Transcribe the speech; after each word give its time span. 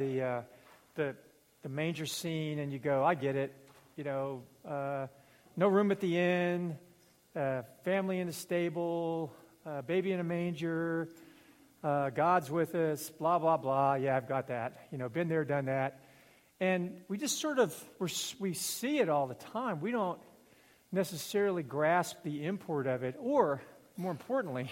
the, 0.00 0.22
uh, 0.22 0.42
the, 0.94 1.14
the 1.62 1.68
manger 1.68 2.06
scene 2.06 2.58
and 2.58 2.72
you 2.72 2.78
go, 2.78 3.04
I 3.04 3.14
get 3.14 3.36
it. 3.36 3.54
You 3.96 4.04
know, 4.04 4.42
uh, 4.66 5.08
no 5.58 5.68
room 5.68 5.90
at 5.90 6.00
the 6.00 6.18
inn, 6.18 6.78
uh, 7.36 7.62
family 7.84 8.18
in 8.18 8.26
the 8.26 8.32
stable, 8.32 9.30
uh, 9.66 9.82
baby 9.82 10.12
in 10.12 10.20
a 10.20 10.24
manger, 10.24 11.06
uh, 11.84 12.08
God's 12.10 12.50
with 12.50 12.74
us, 12.74 13.10
blah, 13.10 13.38
blah, 13.38 13.58
blah. 13.58 13.94
Yeah, 13.94 14.16
I've 14.16 14.26
got 14.26 14.48
that. 14.48 14.86
You 14.90 14.96
know, 14.96 15.10
been 15.10 15.28
there, 15.28 15.44
done 15.44 15.66
that. 15.66 16.00
And 16.60 17.02
we 17.08 17.18
just 17.18 17.38
sort 17.38 17.58
of, 17.58 17.78
we 18.38 18.54
see 18.54 19.00
it 19.00 19.10
all 19.10 19.26
the 19.26 19.34
time. 19.34 19.82
We 19.82 19.90
don't 19.90 20.18
necessarily 20.92 21.62
grasp 21.62 22.16
the 22.22 22.46
import 22.46 22.86
of 22.86 23.02
it. 23.02 23.16
Or, 23.20 23.60
more 23.98 24.12
importantly, 24.12 24.70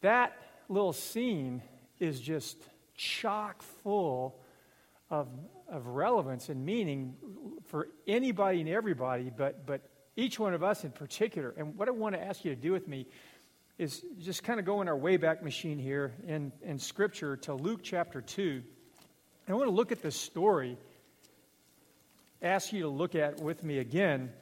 that 0.00 0.36
little 0.68 0.92
scene 0.92 1.62
is 2.00 2.20
just 2.20 2.56
chock 2.96 3.62
full 3.62 4.38
of, 5.10 5.28
of 5.68 5.86
relevance 5.86 6.48
and 6.48 6.64
meaning 6.64 7.14
for 7.66 7.88
anybody 8.06 8.60
and 8.60 8.68
everybody, 8.68 9.30
but, 9.34 9.66
but 9.66 9.82
each 10.16 10.38
one 10.38 10.54
of 10.54 10.62
us 10.62 10.84
in 10.84 10.90
particular. 10.90 11.54
And 11.56 11.76
what 11.76 11.88
I 11.88 11.92
want 11.92 12.14
to 12.14 12.22
ask 12.22 12.44
you 12.44 12.54
to 12.54 12.60
do 12.60 12.72
with 12.72 12.88
me 12.88 13.06
is 13.78 14.04
just 14.18 14.42
kind 14.42 14.58
of 14.58 14.64
go 14.64 14.80
in 14.80 14.88
our 14.88 14.96
Wayback 14.96 15.42
Machine 15.42 15.78
here 15.78 16.14
in, 16.26 16.50
in 16.62 16.78
Scripture 16.78 17.36
to 17.38 17.54
Luke 17.54 17.80
chapter 17.82 18.22
2. 18.22 18.62
And 19.46 19.54
I 19.54 19.56
want 19.56 19.68
to 19.68 19.74
look 19.74 19.92
at 19.92 20.02
this 20.02 20.16
story, 20.16 20.78
ask 22.40 22.72
you 22.72 22.82
to 22.82 22.88
look 22.88 23.14
at 23.14 23.40
with 23.40 23.62
me 23.62 23.78
again. 23.78 24.32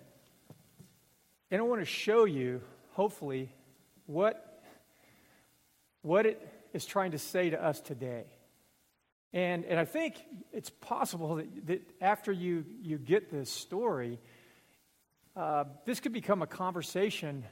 And 1.50 1.60
I 1.60 1.64
want 1.64 1.80
to 1.82 1.86
show 1.86 2.24
you, 2.24 2.62
hopefully, 2.92 3.50
what, 4.06 4.62
what 6.02 6.26
it 6.26 6.48
is 6.72 6.86
trying 6.86 7.10
to 7.10 7.18
say 7.18 7.50
to 7.50 7.62
us 7.62 7.80
today. 7.80 8.24
And, 9.34 9.64
and 9.64 9.80
I 9.80 9.84
think 9.84 10.14
it's 10.52 10.70
possible 10.70 11.34
that, 11.34 11.66
that 11.66 11.82
after 12.00 12.30
you, 12.30 12.64
you 12.80 12.98
get 12.98 13.32
this 13.32 13.50
story, 13.50 14.20
uh, 15.34 15.64
this 15.84 15.98
could 15.98 16.12
become 16.12 16.40
a 16.40 16.46
conversation 16.46 17.44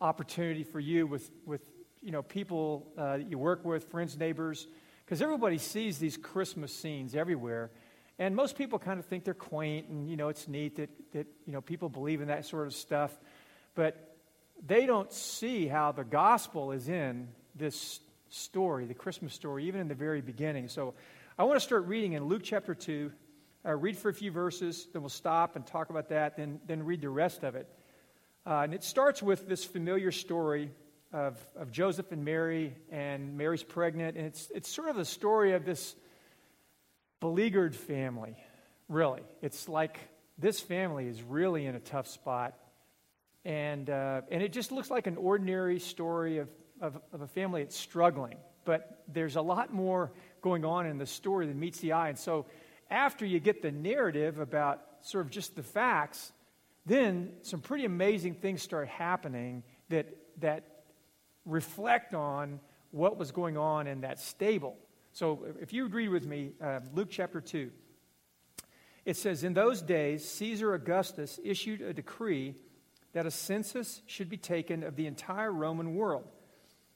opportunity 0.00 0.64
for 0.64 0.80
you 0.80 1.06
with, 1.06 1.30
with 1.46 1.60
you 2.02 2.10
know, 2.10 2.22
people 2.22 2.92
uh, 2.98 3.18
that 3.18 3.30
you 3.30 3.38
work 3.38 3.64
with, 3.64 3.84
friends, 3.84 4.18
neighbors, 4.18 4.66
because 5.04 5.22
everybody 5.22 5.58
sees 5.58 5.98
these 5.98 6.16
Christmas 6.16 6.74
scenes 6.74 7.14
everywhere. 7.14 7.70
And 8.18 8.34
most 8.34 8.58
people 8.58 8.80
kind 8.80 8.98
of 8.98 9.06
think 9.06 9.22
they're 9.22 9.32
quaint 9.32 9.88
and, 9.88 10.10
you 10.10 10.16
know, 10.16 10.28
it's 10.28 10.48
neat 10.48 10.74
that, 10.76 10.90
that, 11.12 11.28
you 11.46 11.52
know, 11.52 11.60
people 11.60 11.88
believe 11.88 12.20
in 12.20 12.26
that 12.28 12.46
sort 12.46 12.66
of 12.66 12.74
stuff. 12.74 13.16
But 13.76 14.16
they 14.66 14.86
don't 14.86 15.12
see 15.12 15.68
how 15.68 15.92
the 15.92 16.04
gospel 16.04 16.72
is 16.72 16.88
in 16.88 17.28
this 17.54 18.00
story, 18.34 18.86
the 18.86 18.94
Christmas 18.94 19.32
story, 19.32 19.66
even 19.66 19.80
in 19.80 19.88
the 19.88 19.94
very 19.94 20.20
beginning. 20.20 20.68
So 20.68 20.94
I 21.38 21.44
want 21.44 21.56
to 21.56 21.64
start 21.64 21.86
reading 21.86 22.14
in 22.14 22.24
Luke 22.24 22.42
chapter 22.42 22.74
2. 22.74 23.12
Uh, 23.66 23.74
read 23.74 23.96
for 23.96 24.10
a 24.10 24.14
few 24.14 24.30
verses, 24.30 24.88
then 24.92 25.00
we'll 25.02 25.08
stop 25.08 25.56
and 25.56 25.66
talk 25.66 25.88
about 25.88 26.10
that, 26.10 26.36
then, 26.36 26.60
then 26.66 26.82
read 26.82 27.00
the 27.00 27.08
rest 27.08 27.44
of 27.44 27.54
it. 27.54 27.66
Uh, 28.44 28.60
and 28.60 28.74
it 28.74 28.84
starts 28.84 29.22
with 29.22 29.48
this 29.48 29.64
familiar 29.64 30.12
story 30.12 30.70
of, 31.12 31.38
of 31.56 31.70
Joseph 31.70 32.12
and 32.12 32.24
Mary, 32.24 32.74
and 32.90 33.38
Mary's 33.38 33.62
pregnant. 33.62 34.16
And 34.16 34.26
it's, 34.26 34.50
it's 34.54 34.68
sort 34.68 34.88
of 34.88 34.96
the 34.96 35.04
story 35.04 35.52
of 35.52 35.64
this 35.64 35.94
beleaguered 37.20 37.74
family, 37.74 38.36
really. 38.88 39.22
It's 39.40 39.68
like 39.68 39.98
this 40.36 40.60
family 40.60 41.06
is 41.06 41.22
really 41.22 41.64
in 41.64 41.74
a 41.74 41.80
tough 41.80 42.08
spot. 42.08 42.54
And, 43.44 43.88
uh, 43.88 44.22
and 44.30 44.42
it 44.42 44.52
just 44.52 44.72
looks 44.72 44.90
like 44.90 45.06
an 45.06 45.16
ordinary 45.16 45.78
story 45.78 46.38
of 46.38 46.48
of, 46.84 47.00
of 47.12 47.22
a 47.22 47.26
family 47.26 47.62
that's 47.62 47.76
struggling, 47.76 48.36
but 48.64 49.02
there's 49.08 49.36
a 49.36 49.42
lot 49.42 49.72
more 49.72 50.12
going 50.42 50.64
on 50.64 50.86
in 50.86 50.98
the 50.98 51.06
story 51.06 51.46
than 51.46 51.58
meets 51.58 51.80
the 51.80 51.92
eye. 51.92 52.10
And 52.10 52.18
so, 52.18 52.46
after 52.90 53.24
you 53.24 53.40
get 53.40 53.62
the 53.62 53.72
narrative 53.72 54.38
about 54.38 54.82
sort 55.00 55.24
of 55.24 55.30
just 55.30 55.56
the 55.56 55.62
facts, 55.62 56.32
then 56.84 57.32
some 57.40 57.60
pretty 57.60 57.86
amazing 57.86 58.34
things 58.34 58.62
start 58.62 58.88
happening 58.88 59.62
that, 59.88 60.06
that 60.40 60.82
reflect 61.46 62.12
on 62.14 62.60
what 62.90 63.16
was 63.16 63.32
going 63.32 63.56
on 63.56 63.86
in 63.86 64.02
that 64.02 64.20
stable. 64.20 64.76
So, 65.12 65.46
if 65.60 65.72
you 65.72 65.86
agree 65.86 66.08
with 66.08 66.26
me, 66.26 66.52
uh, 66.62 66.80
Luke 66.94 67.08
chapter 67.10 67.40
2, 67.40 67.70
it 69.06 69.16
says, 69.16 69.42
In 69.42 69.54
those 69.54 69.80
days, 69.80 70.28
Caesar 70.28 70.74
Augustus 70.74 71.40
issued 71.42 71.80
a 71.80 71.94
decree 71.94 72.54
that 73.14 73.24
a 73.24 73.30
census 73.30 74.02
should 74.06 74.28
be 74.28 74.36
taken 74.36 74.82
of 74.82 74.96
the 74.96 75.06
entire 75.06 75.52
Roman 75.52 75.94
world. 75.94 76.26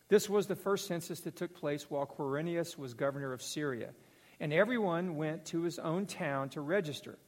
This 0.08 0.28
was 0.28 0.46
the 0.46 0.56
first 0.56 0.86
census 0.86 1.20
that 1.20 1.36
took 1.36 1.54
place 1.54 1.90
while 1.90 2.06
Quirinius 2.06 2.78
was 2.78 2.94
governor 2.94 3.32
of 3.32 3.42
Syria, 3.42 3.90
and 4.40 4.52
everyone 4.52 5.16
went 5.16 5.44
to 5.46 5.62
his 5.62 5.78
own 5.78 6.06
town 6.06 6.48
to 6.50 6.60
register. 6.60 7.18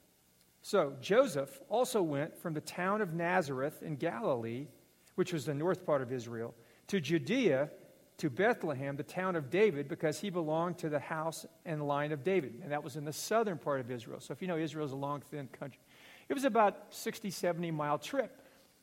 So 0.63 0.93
Joseph 1.01 1.59
also 1.69 2.01
went 2.01 2.37
from 2.37 2.53
the 2.53 2.61
town 2.61 3.01
of 3.01 3.13
Nazareth 3.13 3.81
in 3.81 3.95
Galilee, 3.95 4.67
which 5.15 5.33
was 5.33 5.45
the 5.45 5.53
north 5.53 5.85
part 5.85 6.01
of 6.01 6.11
Israel, 6.11 6.53
to 6.87 6.99
Judea, 6.99 7.69
to 8.17 8.29
Bethlehem, 8.29 8.95
the 8.95 9.03
town 9.03 9.35
of 9.35 9.49
David, 9.49 9.87
because 9.87 10.19
he 10.19 10.29
belonged 10.29 10.77
to 10.79 10.89
the 10.89 10.99
house 10.99 11.45
and 11.65 11.87
line 11.87 12.11
of 12.11 12.23
David. 12.23 12.59
And 12.61 12.71
that 12.71 12.83
was 12.83 12.95
in 12.95 13.05
the 13.05 13.13
southern 13.13 13.57
part 13.57 13.79
of 13.79 13.89
Israel. 13.89 14.19
So 14.19 14.31
if 14.31 14.41
you 14.41 14.47
know 14.47 14.57
Israel 14.57 14.85
is 14.85 14.91
a 14.91 14.95
long, 14.95 15.21
thin 15.21 15.47
country. 15.47 15.81
It 16.29 16.33
was 16.33 16.45
about 16.45 16.77
60, 16.91 17.31
70 17.31 17.71
mile 17.71 17.97
trip. 17.97 18.39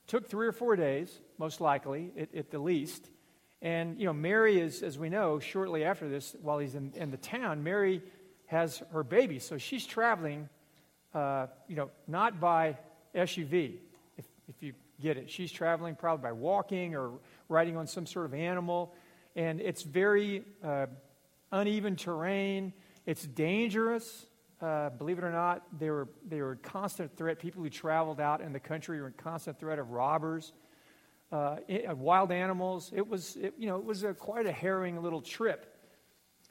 Took 0.08 0.28
three 0.28 0.46
or 0.46 0.52
four 0.52 0.74
days, 0.74 1.20
most 1.38 1.60
likely, 1.60 2.10
at, 2.18 2.34
at 2.34 2.50
the 2.50 2.58
least. 2.58 3.08
And, 3.60 3.98
you 3.98 4.06
know, 4.06 4.12
Mary 4.12 4.60
is, 4.60 4.82
as 4.82 4.98
we 4.98 5.08
know, 5.08 5.40
shortly 5.40 5.84
after 5.84 6.08
this, 6.08 6.36
while 6.42 6.58
he's 6.58 6.74
in, 6.74 6.92
in 6.94 7.10
the 7.10 7.16
town, 7.16 7.64
Mary 7.64 8.02
has 8.46 8.82
her 8.92 9.02
baby. 9.02 9.38
So 9.40 9.58
she's 9.58 9.84
traveling, 9.84 10.48
uh, 11.12 11.48
you 11.66 11.76
know, 11.76 11.90
not 12.06 12.40
by 12.40 12.78
SUV, 13.14 13.74
if, 14.16 14.24
if 14.48 14.62
you 14.62 14.74
get 15.00 15.16
it. 15.16 15.28
She's 15.28 15.50
traveling 15.50 15.96
probably 15.96 16.22
by 16.22 16.32
walking 16.32 16.94
or 16.94 17.12
riding 17.48 17.76
on 17.76 17.86
some 17.86 18.06
sort 18.06 18.26
of 18.26 18.34
animal. 18.34 18.94
And 19.34 19.60
it's 19.60 19.82
very 19.82 20.44
uh, 20.62 20.86
uneven 21.50 21.96
terrain. 21.96 22.72
It's 23.06 23.24
dangerous. 23.26 24.26
Uh, 24.60 24.90
believe 24.90 25.18
it 25.18 25.24
or 25.24 25.32
not, 25.32 25.62
they 25.78 25.90
were, 25.90 26.08
they 26.28 26.40
were 26.40 26.52
a 26.52 26.56
constant 26.56 27.16
threat. 27.16 27.38
People 27.38 27.62
who 27.62 27.70
traveled 27.70 28.20
out 28.20 28.40
in 28.40 28.52
the 28.52 28.60
country 28.60 29.00
were 29.00 29.08
in 29.08 29.12
constant 29.14 29.58
threat 29.58 29.78
of 29.78 29.90
robbers 29.90 30.52
uh, 31.30 31.56
wild 31.94 32.32
animals. 32.32 32.92
It 32.94 33.06
was, 33.06 33.36
it, 33.36 33.54
you 33.58 33.68
know, 33.68 33.76
it 33.76 33.84
was 33.84 34.04
a, 34.04 34.14
quite 34.14 34.46
a 34.46 34.52
harrowing 34.52 35.02
little 35.02 35.20
trip. 35.20 35.74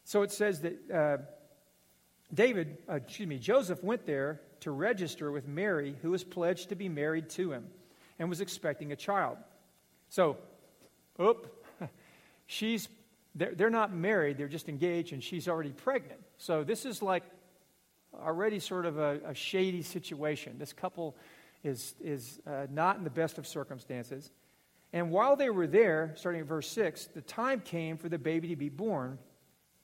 So 0.04 0.22
it 0.22 0.32
says 0.32 0.62
that 0.62 0.92
uh, 0.92 1.18
David, 2.34 2.78
uh, 2.90 2.96
excuse 2.96 3.28
me, 3.28 3.40
Joseph 3.40 3.84
went 3.84 4.06
there 4.06 4.42
to 4.62 4.72
register 4.72 5.32
with 5.32 5.48
Mary, 5.48 5.96
who 6.02 6.12
was 6.12 6.24
pledged 6.24 6.70
to 6.70 6.76
be 6.76 6.90
married 6.90 7.30
to 7.32 7.52
him 7.52 7.68
and 8.20 8.30
was 8.30 8.42
expecting 8.42 8.92
a 8.92 8.96
child. 8.96 9.38
So, 10.10 10.38
oop, 11.22 11.66
she's, 12.46 12.90
they're, 13.36 13.54
they're 13.54 13.70
not 13.70 13.94
married, 13.94 14.38
they're 14.38 14.48
just 14.48 14.70
engaged, 14.70 15.14
and 15.14 15.24
she's 15.24 15.48
already 15.48 15.72
pregnant. 15.72 16.20
So 16.38 16.64
this 16.64 16.86
is 16.86 17.02
like 17.02 17.24
already 18.14 18.60
sort 18.60 18.86
of 18.86 18.98
a, 18.98 19.20
a 19.26 19.34
shady 19.34 19.82
situation. 19.82 20.58
This 20.58 20.74
couple 20.74 21.16
is, 21.64 21.96
is 22.02 22.40
uh, 22.48 22.68
not 22.72 22.98
in 22.98 23.04
the 23.04 23.10
best 23.10 23.38
of 23.38 23.46
circumstances. 23.46 24.32
And 24.94 25.12
while 25.12 25.36
they 25.36 25.50
were 25.50 25.68
there, 25.68 26.14
starting 26.16 26.42
at 26.42 26.48
verse 26.48 26.70
6, 26.70 27.08
the 27.08 27.22
time 27.22 27.60
came 27.60 27.98
for 27.98 28.10
the 28.10 28.18
baby 28.18 28.50
to 28.50 28.56
be 28.56 28.70
born, 28.70 29.20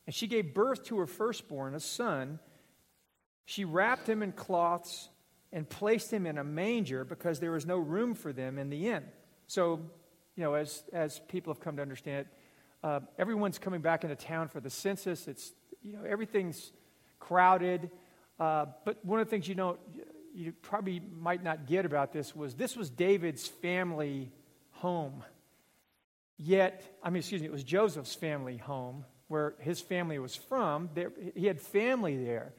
and 0.06 0.16
she 0.16 0.28
gave 0.28 0.54
birth 0.54 0.86
to 0.86 1.00
her 1.00 1.08
firstborn, 1.08 1.76
a 1.76 1.80
son. 1.80 2.40
She 3.46 3.66
wrapped 3.66 4.08
him 4.08 4.24
in 4.24 4.32
cloths 4.32 5.10
and 5.52 5.70
placed 5.70 6.12
him 6.12 6.26
in 6.26 6.38
a 6.38 6.44
manger 6.44 7.06
because 7.06 7.40
there 7.40 7.52
was 7.52 7.66
no 7.66 7.78
room 7.78 8.16
for 8.16 8.34
them 8.34 8.58
in 8.58 8.70
the 8.70 8.88
inn. 8.90 9.04
So, 9.48 9.80
you 10.36 10.44
know, 10.44 10.56
as, 10.56 10.84
as 10.92 11.20
people 11.28 11.54
have 11.54 11.62
come 11.62 11.76
to 11.76 11.82
understand 11.82 12.22
it, 12.22 12.28
uh, 12.84 13.00
everyone's 13.18 13.60
coming 13.60 13.82
back 13.82 14.04
into 14.04 14.16
town 14.16 14.48
for 14.48 14.60
the 14.60 14.70
census. 14.70 15.28
It's, 15.28 15.54
you 15.82 15.94
know, 15.94 16.04
everything's 16.04 16.72
crowded. 17.20 17.92
Uh, 18.40 18.66
but 18.84 19.04
one 19.06 19.20
of 19.20 19.28
the 19.28 19.30
things 19.30 19.48
you 19.48 19.56
know, 19.56 19.78
you 20.34 20.54
probably 20.62 21.02
might 21.18 21.44
not 21.44 21.68
get 21.68 21.86
about 21.86 22.12
this 22.12 22.36
was 22.36 22.56
this 22.56 22.76
was 22.76 22.90
David's 22.90 23.48
family 23.48 24.32
home. 24.84 25.24
Yet, 26.38 26.84
I 27.02 27.10
mean, 27.10 27.20
excuse 27.20 27.40
me, 27.40 27.48
it 27.48 27.54
was 27.54 27.64
Joseph's 27.64 28.16
family 28.16 28.58
home, 28.58 29.06
where 29.30 29.54
his 29.60 29.80
family 29.80 30.20
was 30.20 30.36
from. 30.36 30.90
There, 30.94 31.14
he 31.36 31.46
had 31.46 31.62
family 31.62 32.18
there. 32.18 32.52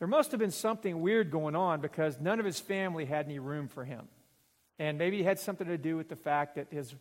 There 0.00 0.08
must 0.08 0.32
have 0.32 0.40
been 0.40 0.50
something 0.50 1.00
weird 1.00 1.30
going 1.30 1.54
on 1.54 1.80
because 1.80 2.18
none 2.18 2.40
of 2.40 2.44
his 2.44 2.58
family 2.58 3.04
had 3.04 3.26
any 3.26 3.38
room 3.38 3.68
for 3.68 3.84
him. 3.84 4.08
And 4.80 4.98
maybe 4.98 5.20
it 5.20 5.24
had 5.24 5.38
something 5.38 5.68
to 5.68 5.78
do 5.78 5.96
with 5.96 6.08
the 6.08 6.16
fact 6.16 6.56
that 6.56 6.66
his, 6.72 6.92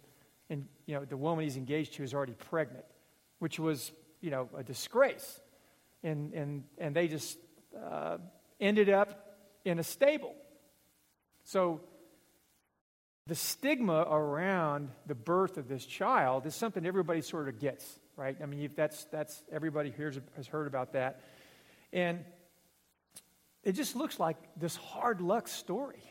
and, 0.52 0.68
you 0.86 0.94
know, 0.94 1.04
the 1.04 1.18
woman 1.18 1.46
he's 1.46 1.58
engaged 1.58 1.96
to 1.96 2.04
is 2.04 2.14
already 2.14 2.36
pregnant, 2.52 2.86
which 3.40 3.58
was, 3.58 3.92
you 4.22 4.30
know, 4.30 4.50
a 4.56 4.62
disgrace. 4.62 5.40
And, 6.04 6.32
and, 6.34 6.64
and 6.78 6.96
they 6.96 7.08
just 7.08 7.40
uh, 7.76 8.18
ended 8.60 8.90
up 8.90 9.36
in 9.66 9.80
a 9.80 9.84
stable. 9.84 10.36
So 11.44 11.82
the 13.30 13.36
stigma 13.36 14.08
around 14.10 14.90
the 15.06 15.14
birth 15.14 15.58
of 15.58 15.68
this 15.68 15.86
child 15.86 16.48
is 16.48 16.56
something 16.56 16.84
everybody 16.84 17.22
sort 17.22 17.48
of 17.48 17.60
gets, 17.60 18.00
right? 18.18 18.36
I 18.42 18.48
mean, 18.48 18.72
that's, 18.76 19.06
that's 19.06 19.44
everybody 19.52 19.92
hears, 19.92 20.20
has 20.36 20.48
heard 20.48 20.66
about 20.66 20.94
that. 20.94 21.22
And 21.94 22.26
it 23.64 23.74
just 23.74 23.96
looks 23.96 24.20
like 24.20 24.38
this 24.58 24.76
hard 24.76 25.22
luck 25.22 25.48
story. 25.48 26.02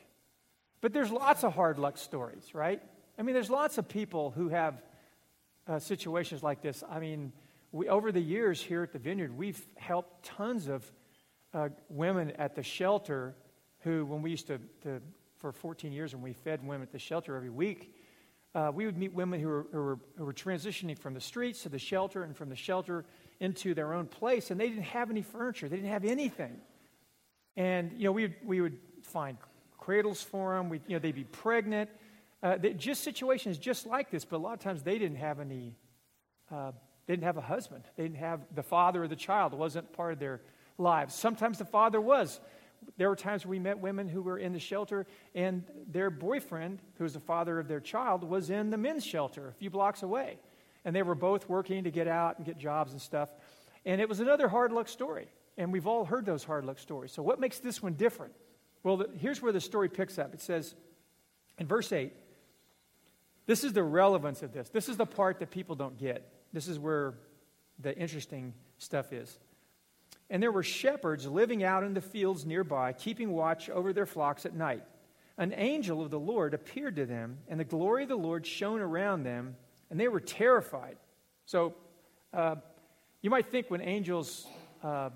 But 0.80 0.92
there's 0.92 1.10
lots 1.10 1.42
of 1.42 1.54
hard 1.54 1.80
luck 1.80 1.98
stories, 1.98 2.54
right? 2.54 2.80
I 3.18 3.22
mean, 3.22 3.34
there's 3.34 3.50
lots 3.50 3.78
of 3.78 3.88
people 3.88 4.30
who 4.30 4.48
have 4.50 4.80
uh, 5.66 5.80
situations 5.80 6.44
like 6.44 6.62
this. 6.62 6.84
I 6.88 7.00
mean, 7.00 7.32
we, 7.72 7.88
over 7.88 8.12
the 8.12 8.20
years 8.20 8.62
here 8.62 8.84
at 8.84 8.92
the 8.92 9.00
Vineyard, 9.00 9.36
we've 9.36 9.60
helped 9.76 10.24
tons 10.24 10.68
of 10.68 10.88
uh, 11.52 11.70
women 11.88 12.30
at 12.38 12.54
the 12.54 12.62
shelter 12.62 13.34
who, 13.80 14.06
when 14.06 14.22
we 14.22 14.30
used 14.30 14.46
to, 14.46 14.60
to, 14.82 15.00
for 15.38 15.52
14 15.52 15.92
years, 15.92 16.14
when 16.14 16.22
we 16.22 16.32
fed 16.32 16.66
women 16.66 16.82
at 16.82 16.92
the 16.92 16.98
shelter 16.98 17.36
every 17.36 17.50
week, 17.50 17.94
uh, 18.54 18.72
we 18.74 18.86
would 18.86 18.96
meet 18.96 19.12
women 19.12 19.40
who 19.40 19.48
were, 19.48 19.66
who, 19.72 19.78
were, 19.78 19.98
who 20.16 20.24
were 20.24 20.32
transitioning 20.32 20.98
from 20.98 21.14
the 21.14 21.20
streets 21.20 21.62
to 21.62 21.68
the 21.68 21.78
shelter 21.78 22.24
and 22.24 22.36
from 22.36 22.48
the 22.48 22.56
shelter 22.56 23.04
into 23.40 23.74
their 23.74 23.94
own 23.94 24.06
place, 24.06 24.50
and 24.50 24.60
they 24.60 24.68
didn't 24.68 24.84
have 24.84 25.10
any 25.10 25.22
furniture. 25.22 25.68
They 25.68 25.76
didn't 25.76 25.90
have 25.90 26.04
anything. 26.04 26.56
And, 27.56 27.92
you 27.96 28.04
know, 28.04 28.12
we, 28.12 28.34
we 28.44 28.60
would 28.60 28.78
find 29.02 29.36
cradles 29.78 30.22
for 30.22 30.56
them. 30.56 30.68
We, 30.68 30.80
you 30.86 30.96
know, 30.96 30.98
they'd 30.98 31.14
be 31.14 31.24
pregnant. 31.24 31.90
Uh, 32.42 32.56
they, 32.56 32.72
just 32.72 33.02
situations 33.02 33.58
just 33.58 33.86
like 33.86 34.10
this, 34.10 34.24
but 34.24 34.36
a 34.36 34.38
lot 34.38 34.54
of 34.54 34.60
times 34.60 34.82
they 34.82 34.98
didn't 34.98 35.18
have 35.18 35.40
any, 35.40 35.76
uh, 36.50 36.72
they 37.06 37.14
didn't 37.14 37.24
have 37.24 37.36
a 37.36 37.42
husband. 37.42 37.84
They 37.96 38.04
didn't 38.04 38.18
have 38.18 38.40
the 38.54 38.62
father 38.62 39.04
of 39.04 39.10
the 39.10 39.16
child. 39.16 39.54
Wasn't 39.54 39.92
part 39.92 40.12
of 40.12 40.18
their 40.18 40.40
lives. 40.78 41.14
Sometimes 41.14 41.58
the 41.58 41.64
father 41.64 42.00
was. 42.00 42.40
There 42.96 43.08
were 43.08 43.16
times 43.16 43.46
we 43.46 43.58
met 43.58 43.78
women 43.78 44.08
who 44.08 44.22
were 44.22 44.38
in 44.38 44.52
the 44.52 44.58
shelter, 44.58 45.06
and 45.34 45.64
their 45.86 46.10
boyfriend, 46.10 46.80
who 46.96 47.04
was 47.04 47.14
the 47.14 47.20
father 47.20 47.58
of 47.58 47.68
their 47.68 47.80
child, 47.80 48.24
was 48.24 48.50
in 48.50 48.70
the 48.70 48.76
men's 48.76 49.04
shelter 49.04 49.48
a 49.48 49.52
few 49.52 49.70
blocks 49.70 50.02
away. 50.02 50.38
And 50.84 50.94
they 50.94 51.02
were 51.02 51.14
both 51.14 51.48
working 51.48 51.84
to 51.84 51.90
get 51.90 52.08
out 52.08 52.38
and 52.38 52.46
get 52.46 52.58
jobs 52.58 52.92
and 52.92 53.00
stuff. 53.00 53.30
And 53.84 54.00
it 54.00 54.08
was 54.08 54.20
another 54.20 54.48
hard 54.48 54.72
luck 54.72 54.88
story. 54.88 55.28
And 55.56 55.72
we've 55.72 55.86
all 55.86 56.04
heard 56.04 56.24
those 56.24 56.44
hard 56.44 56.64
luck 56.64 56.78
stories. 56.78 57.12
So, 57.12 57.22
what 57.22 57.40
makes 57.40 57.58
this 57.58 57.82
one 57.82 57.94
different? 57.94 58.32
Well, 58.82 58.98
the, 58.98 59.10
here's 59.18 59.42
where 59.42 59.52
the 59.52 59.60
story 59.60 59.88
picks 59.88 60.18
up. 60.18 60.32
It 60.34 60.40
says 60.40 60.74
in 61.58 61.66
verse 61.66 61.92
8, 61.92 62.12
this 63.46 63.64
is 63.64 63.72
the 63.72 63.82
relevance 63.82 64.42
of 64.42 64.52
this. 64.52 64.68
This 64.68 64.88
is 64.88 64.96
the 64.96 65.06
part 65.06 65.40
that 65.40 65.50
people 65.50 65.74
don't 65.74 65.98
get. 65.98 66.30
This 66.52 66.68
is 66.68 66.78
where 66.78 67.14
the 67.78 67.96
interesting 67.96 68.54
stuff 68.76 69.12
is. 69.12 69.38
And 70.30 70.42
there 70.42 70.52
were 70.52 70.62
shepherds 70.62 71.26
living 71.26 71.64
out 71.64 71.84
in 71.84 71.94
the 71.94 72.00
fields 72.00 72.44
nearby, 72.44 72.92
keeping 72.92 73.32
watch 73.32 73.70
over 73.70 73.92
their 73.92 74.06
flocks 74.06 74.44
at 74.44 74.54
night. 74.54 74.84
An 75.38 75.54
angel 75.56 76.02
of 76.02 76.10
the 76.10 76.18
Lord 76.18 76.52
appeared 76.52 76.96
to 76.96 77.06
them, 77.06 77.38
and 77.48 77.58
the 77.58 77.64
glory 77.64 78.02
of 78.02 78.08
the 78.08 78.16
Lord 78.16 78.46
shone 78.46 78.80
around 78.80 79.22
them, 79.22 79.56
and 79.90 79.98
they 79.98 80.08
were 80.08 80.20
terrified. 80.20 80.96
So, 81.46 81.74
uh, 82.34 82.56
you 83.22 83.30
might 83.30 83.46
think 83.46 83.70
when 83.70 83.80
angels 83.80 84.46
uh, 84.82 85.10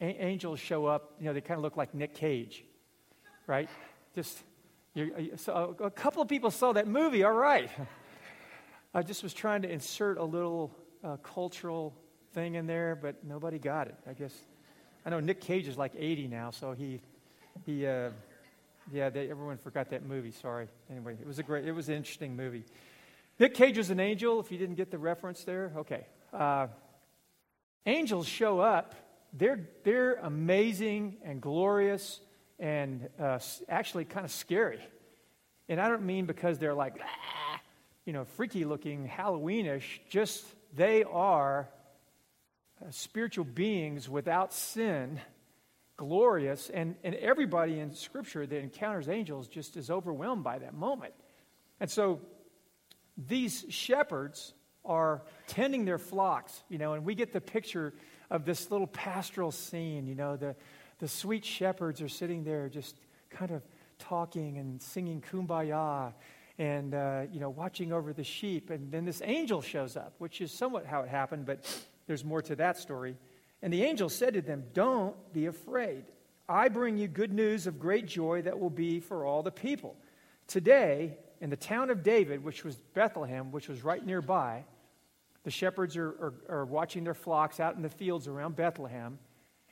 a- 0.00 0.24
angels 0.24 0.60
show 0.60 0.86
up, 0.86 1.14
you 1.18 1.26
know, 1.26 1.32
they 1.32 1.40
kind 1.40 1.56
of 1.56 1.62
look 1.62 1.76
like 1.76 1.94
Nick 1.94 2.14
Cage, 2.14 2.64
right? 3.46 3.68
Just 4.14 4.42
so 5.36 5.76
a 5.80 5.90
couple 5.90 6.20
of 6.22 6.28
people 6.28 6.50
saw 6.50 6.72
that 6.72 6.88
movie, 6.88 7.24
all 7.24 7.32
right. 7.32 7.70
I 8.94 9.02
just 9.02 9.22
was 9.22 9.32
trying 9.32 9.62
to 9.62 9.70
insert 9.70 10.18
a 10.18 10.24
little 10.24 10.74
uh, 11.04 11.16
cultural 11.18 11.94
thing 12.38 12.54
in 12.54 12.68
there, 12.68 12.94
but 12.94 13.24
nobody 13.24 13.58
got 13.58 13.88
it. 13.88 13.96
I 14.08 14.12
guess 14.12 14.32
I 15.04 15.10
know 15.10 15.18
Nick 15.18 15.40
Cage 15.40 15.66
is 15.66 15.76
like 15.76 15.92
80 15.98 16.28
now, 16.28 16.50
so 16.52 16.72
he 16.72 17.00
he 17.66 17.84
uh, 17.84 18.10
yeah, 18.92 19.10
they, 19.10 19.28
everyone 19.28 19.58
forgot 19.58 19.90
that 19.90 20.06
movie. 20.06 20.30
Sorry. 20.30 20.68
Anyway, 20.88 21.16
it 21.20 21.26
was 21.26 21.40
a 21.40 21.42
great, 21.42 21.64
it 21.64 21.72
was 21.72 21.88
an 21.88 21.96
interesting 21.96 22.36
movie. 22.36 22.64
Nick 23.40 23.54
Cage 23.54 23.76
was 23.76 23.90
an 23.90 23.98
angel. 23.98 24.38
If 24.38 24.52
you 24.52 24.58
didn't 24.58 24.76
get 24.76 24.92
the 24.92 24.98
reference 24.98 25.42
there, 25.42 25.72
okay. 25.78 26.06
Uh, 26.32 26.68
angels 27.86 28.28
show 28.28 28.60
up. 28.60 28.94
They're 29.32 29.68
they're 29.82 30.14
amazing 30.22 31.16
and 31.24 31.40
glorious 31.40 32.20
and 32.60 33.08
uh, 33.18 33.40
actually 33.68 34.04
kind 34.04 34.24
of 34.24 34.30
scary. 34.30 34.80
And 35.68 35.80
I 35.80 35.88
don't 35.88 36.04
mean 36.04 36.24
because 36.26 36.58
they're 36.58 36.72
like, 36.72 36.94
ah, 37.02 37.60
you 38.04 38.12
know, 38.12 38.24
freaky 38.24 38.64
looking, 38.64 39.08
Halloweenish. 39.08 40.00
Just 40.08 40.46
they 40.76 41.02
are 41.02 41.68
spiritual 42.90 43.44
beings 43.44 44.08
without 44.08 44.52
sin, 44.52 45.20
glorious, 45.96 46.70
and, 46.70 46.96
and 47.02 47.14
everybody 47.16 47.78
in 47.78 47.92
Scripture 47.94 48.46
that 48.46 48.58
encounters 48.58 49.08
angels 49.08 49.48
just 49.48 49.76
is 49.76 49.90
overwhelmed 49.90 50.44
by 50.44 50.58
that 50.58 50.74
moment. 50.74 51.14
And 51.80 51.90
so 51.90 52.20
these 53.16 53.64
shepherds 53.68 54.54
are 54.84 55.22
tending 55.46 55.84
their 55.84 55.98
flocks, 55.98 56.62
you 56.68 56.78
know, 56.78 56.94
and 56.94 57.04
we 57.04 57.14
get 57.14 57.32
the 57.32 57.40
picture 57.40 57.92
of 58.30 58.44
this 58.44 58.70
little 58.70 58.86
pastoral 58.86 59.50
scene, 59.50 60.06
you 60.06 60.14
know, 60.14 60.36
the, 60.36 60.54
the 60.98 61.08
sweet 61.08 61.44
shepherds 61.44 62.00
are 62.00 62.08
sitting 62.08 62.44
there 62.44 62.68
just 62.68 62.96
kind 63.30 63.50
of 63.50 63.62
talking 63.98 64.58
and 64.58 64.80
singing 64.80 65.20
kumbaya 65.20 66.12
and 66.58 66.94
uh, 66.94 67.22
you 67.30 67.40
know 67.40 67.50
watching 67.50 67.92
over 67.92 68.12
the 68.12 68.24
sheep 68.24 68.70
and 68.70 68.90
then 68.90 69.04
this 69.04 69.20
angel 69.24 69.60
shows 69.60 69.96
up 69.96 70.14
which 70.18 70.40
is 70.40 70.52
somewhat 70.52 70.86
how 70.86 71.00
it 71.00 71.08
happened 71.08 71.44
but 71.44 71.64
there's 72.08 72.24
more 72.24 72.42
to 72.42 72.56
that 72.56 72.76
story. 72.76 73.16
And 73.62 73.72
the 73.72 73.84
angel 73.84 74.08
said 74.08 74.34
to 74.34 74.42
them 74.42 74.64
don't 74.74 75.14
be 75.32 75.46
afraid. 75.46 76.04
I 76.48 76.68
bring 76.68 76.96
you 76.96 77.06
good 77.06 77.32
news 77.32 77.68
of 77.68 77.78
great 77.78 78.06
joy 78.06 78.42
that 78.42 78.58
will 78.58 78.70
be 78.70 78.98
for 78.98 79.24
all 79.24 79.44
the 79.44 79.52
people. 79.52 79.94
Today 80.48 81.18
in 81.40 81.50
the 81.50 81.56
town 81.56 81.88
of 81.88 82.02
david 82.02 82.42
which 82.42 82.64
was 82.64 82.74
bethlehem 82.94 83.52
which 83.52 83.68
was 83.68 83.84
right 83.84 84.04
nearby 84.04 84.64
the 85.44 85.50
shepherds 85.52 85.96
are, 85.96 86.08
are, 86.08 86.34
are 86.48 86.64
watching 86.64 87.04
their 87.04 87.14
flocks 87.14 87.60
out 87.60 87.76
in 87.76 87.82
the 87.82 87.88
fields 87.88 88.26
around 88.26 88.56
bethlehem. 88.56 89.20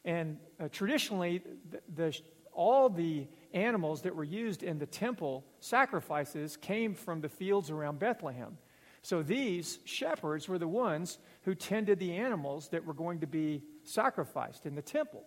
And 0.05 0.39
uh, 0.61 0.69
traditionally, 0.71 1.43
the, 1.71 1.81
the, 1.95 2.21
all 2.53 2.89
the 2.89 3.27
animals 3.53 4.03
that 4.03 4.15
were 4.15 4.25
used 4.25 4.63
in 4.63 4.79
the 4.79 4.87
temple 4.87 5.45
sacrifices 5.61 6.57
came 6.57 6.95
from 6.95 7.21
the 7.21 7.29
fields 7.29 7.71
around 7.71 7.99
Bethlehem. 7.99 8.57
So 9.03 9.23
these 9.23 9.79
shepherds 9.85 10.49
were 10.49 10.59
the 10.59 10.69
ones 10.69 11.19
who 11.47 11.55
tended 11.55 12.01
the 12.01 12.13
animals 12.17 12.69
that 12.71 12.85
were 12.85 12.93
going 12.93 13.21
to 13.21 13.27
be 13.27 13.63
sacrificed 13.85 14.67
in 14.67 14.75
the 14.75 14.83
temple. 14.83 15.23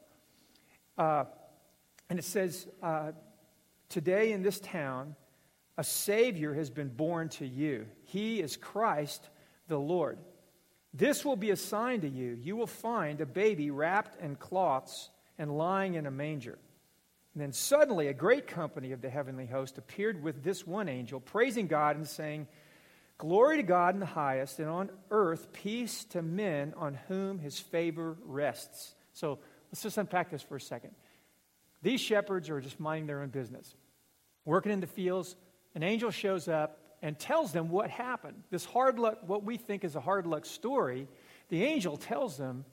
Uh, 0.97 1.23
and 2.09 2.19
it 2.19 2.25
says, 2.25 2.67
uh, 2.83 3.13
Today 3.87 4.33
in 4.33 4.43
this 4.43 4.59
town, 4.59 5.15
a 5.77 5.83
Savior 5.83 6.53
has 6.53 6.69
been 6.69 6.89
born 6.89 7.29
to 7.29 7.47
you. 7.47 7.87
He 8.03 8.41
is 8.41 8.57
Christ 8.57 9.29
the 9.67 9.79
Lord. 9.79 10.19
This 10.93 11.23
will 11.23 11.37
be 11.37 11.51
a 11.51 11.55
sign 11.55 12.01
to 12.01 12.09
you. 12.09 12.37
You 12.39 12.57
will 12.57 12.67
find 12.67 13.21
a 13.21 13.25
baby 13.25 13.71
wrapped 13.71 14.21
in 14.21 14.35
cloths 14.35 15.09
and 15.37 15.57
lying 15.57 15.93
in 15.93 16.05
a 16.05 16.11
manger. 16.11 16.59
And 17.33 17.41
then 17.41 17.53
suddenly 17.53 18.07
a 18.07 18.13
great 18.13 18.45
company 18.45 18.91
of 18.91 19.01
the 19.01 19.09
heavenly 19.09 19.45
host 19.45 19.77
appeared 19.77 20.21
with 20.21 20.43
this 20.43 20.67
one 20.67 20.89
angel, 20.89 21.21
praising 21.21 21.67
God 21.67 21.95
and 21.95 22.05
saying, 22.05 22.47
Glory 23.19 23.57
to 23.57 23.63
God 23.63 23.93
in 23.93 23.99
the 23.99 24.05
highest, 24.05 24.59
and 24.59 24.69
on 24.69 24.89
earth 25.11 25.51
peace 25.51 26.05
to 26.05 26.21
men 26.21 26.73
on 26.77 26.97
whom 27.09 27.37
his 27.37 27.59
favor 27.59 28.17
rests. 28.23 28.95
So 29.13 29.39
let's 29.69 29.83
just 29.83 29.97
unpack 29.97 30.31
this 30.31 30.41
for 30.41 30.55
a 30.55 30.61
second. 30.61 30.91
These 31.81 31.99
shepherds 31.99 32.49
are 32.49 32.61
just 32.61 32.79
minding 32.79 33.07
their 33.07 33.21
own 33.21 33.27
business, 33.27 33.75
working 34.45 34.71
in 34.71 34.79
the 34.79 34.87
fields. 34.87 35.35
An 35.75 35.83
angel 35.83 36.11
shows 36.11 36.47
up 36.47 36.79
and 37.01 37.19
tells 37.19 37.51
them 37.51 37.69
what 37.69 37.89
happened. 37.89 38.43
This 38.51 38.63
hard 38.63 38.97
luck, 38.97 39.19
what 39.27 39.43
we 39.43 39.57
think 39.57 39.83
is 39.83 39.97
a 39.97 40.01
hard 40.01 40.25
luck 40.25 40.45
story, 40.45 41.07
the 41.49 41.63
angel 41.63 41.97
tells 41.97 42.37
them, 42.37 42.63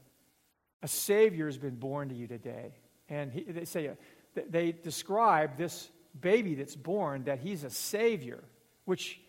a 0.80 0.88
Savior 0.88 1.46
has 1.46 1.58
been 1.58 1.74
born 1.74 2.08
to 2.10 2.14
you 2.14 2.28
today. 2.28 2.74
And 3.08 3.32
he, 3.32 3.42
they 3.42 3.64
say, 3.64 3.90
they 4.34 4.70
describe 4.70 5.56
this 5.58 5.88
baby 6.20 6.54
that's 6.54 6.76
born 6.76 7.24
that 7.24 7.40
he's 7.40 7.64
a 7.64 7.70
Savior, 7.70 8.44
which 8.84 9.20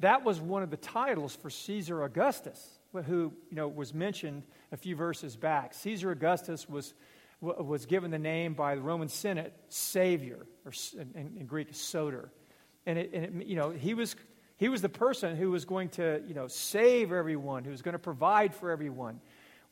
that 0.00 0.24
was 0.24 0.40
one 0.40 0.62
of 0.62 0.70
the 0.70 0.76
titles 0.76 1.36
for 1.36 1.50
Caesar 1.50 2.02
Augustus, 2.02 2.78
who 2.92 3.32
you 3.50 3.56
know, 3.56 3.68
was 3.68 3.94
mentioned 3.94 4.42
a 4.72 4.76
few 4.76 4.96
verses 4.96 5.36
back. 5.36 5.74
Caesar 5.74 6.10
Augustus 6.10 6.68
was, 6.68 6.94
was 7.40 7.86
given 7.86 8.10
the 8.10 8.18
name 8.18 8.54
by 8.54 8.74
the 8.74 8.80
Roman 8.80 9.08
Senate 9.08 9.54
Savior, 9.68 10.46
or 10.64 10.72
in, 10.98 11.38
in 11.38 11.46
Greek, 11.46 11.68
Soter. 11.72 12.32
And, 12.86 12.98
it, 12.98 13.10
and 13.12 13.42
it, 13.42 13.46
you 13.46 13.56
know, 13.56 13.70
he 13.70 13.94
was 13.94 14.16
he 14.60 14.68
was 14.68 14.82
the 14.82 14.90
person 14.90 15.36
who 15.36 15.50
was 15.50 15.64
going 15.64 15.88
to, 15.90 16.22
you 16.28 16.34
know, 16.34 16.46
save 16.46 17.12
everyone, 17.12 17.64
who 17.64 17.70
was 17.70 17.80
going 17.80 17.94
to 17.94 17.98
provide 17.98 18.54
for 18.54 18.70
everyone. 18.70 19.18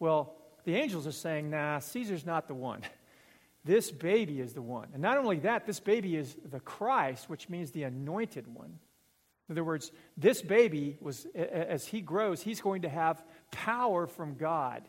Well, 0.01 0.35
the 0.65 0.77
angels 0.77 1.07
are 1.07 1.13
saying, 1.13 1.51
nah, 1.51 1.81
Caesar's 1.81 2.25
not 2.25 2.49
the 2.49 2.55
one. 2.55 2.81
This 3.67 3.91
baby 3.91 4.41
is 4.41 4.55
the 4.55 4.63
one. 4.63 4.89
And 4.95 5.03
not 5.03 5.19
only 5.19 5.41
that, 5.41 5.67
this 5.67 5.79
baby 5.79 6.17
is 6.17 6.35
the 6.51 6.61
Christ, 6.61 7.29
which 7.29 7.51
means 7.51 7.71
the 7.71 7.83
anointed 7.83 8.47
one. 8.47 8.79
In 9.49 9.55
other 9.55 9.65
words, 9.65 9.93
this 10.17 10.43
baby 10.43 10.99
was, 11.01 11.27
as 11.35 11.87
he 11.87 12.01
grows, 12.01 12.43
he's 12.43 12.61
going 12.61 12.83
to 12.83 12.89
have 12.89 13.23
power 13.51 14.07
from 14.07 14.35
God. 14.35 14.83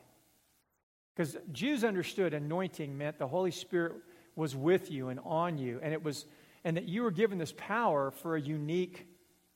Because 1.16 1.38
Jews 1.51 1.84
understood 1.84 2.34
anointing 2.34 2.98
meant 2.98 3.18
the 3.18 3.28
Holy 3.28 3.51
Spirit 3.51 3.94
was 4.36 4.56
with 4.56 4.92
you 4.92 5.10
and 5.10 5.20
on 5.25 5.58
you, 5.58 5.80
and 5.82 5.94
it 5.94 6.04
was, 6.04 6.25
and 6.63 6.78
that 6.78 6.88
you 6.88 7.04
were 7.04 7.12
given 7.12 7.38
this 7.38 7.54
power 7.58 8.12
for 8.12 8.36
a 8.36 8.42
unique 8.42 9.08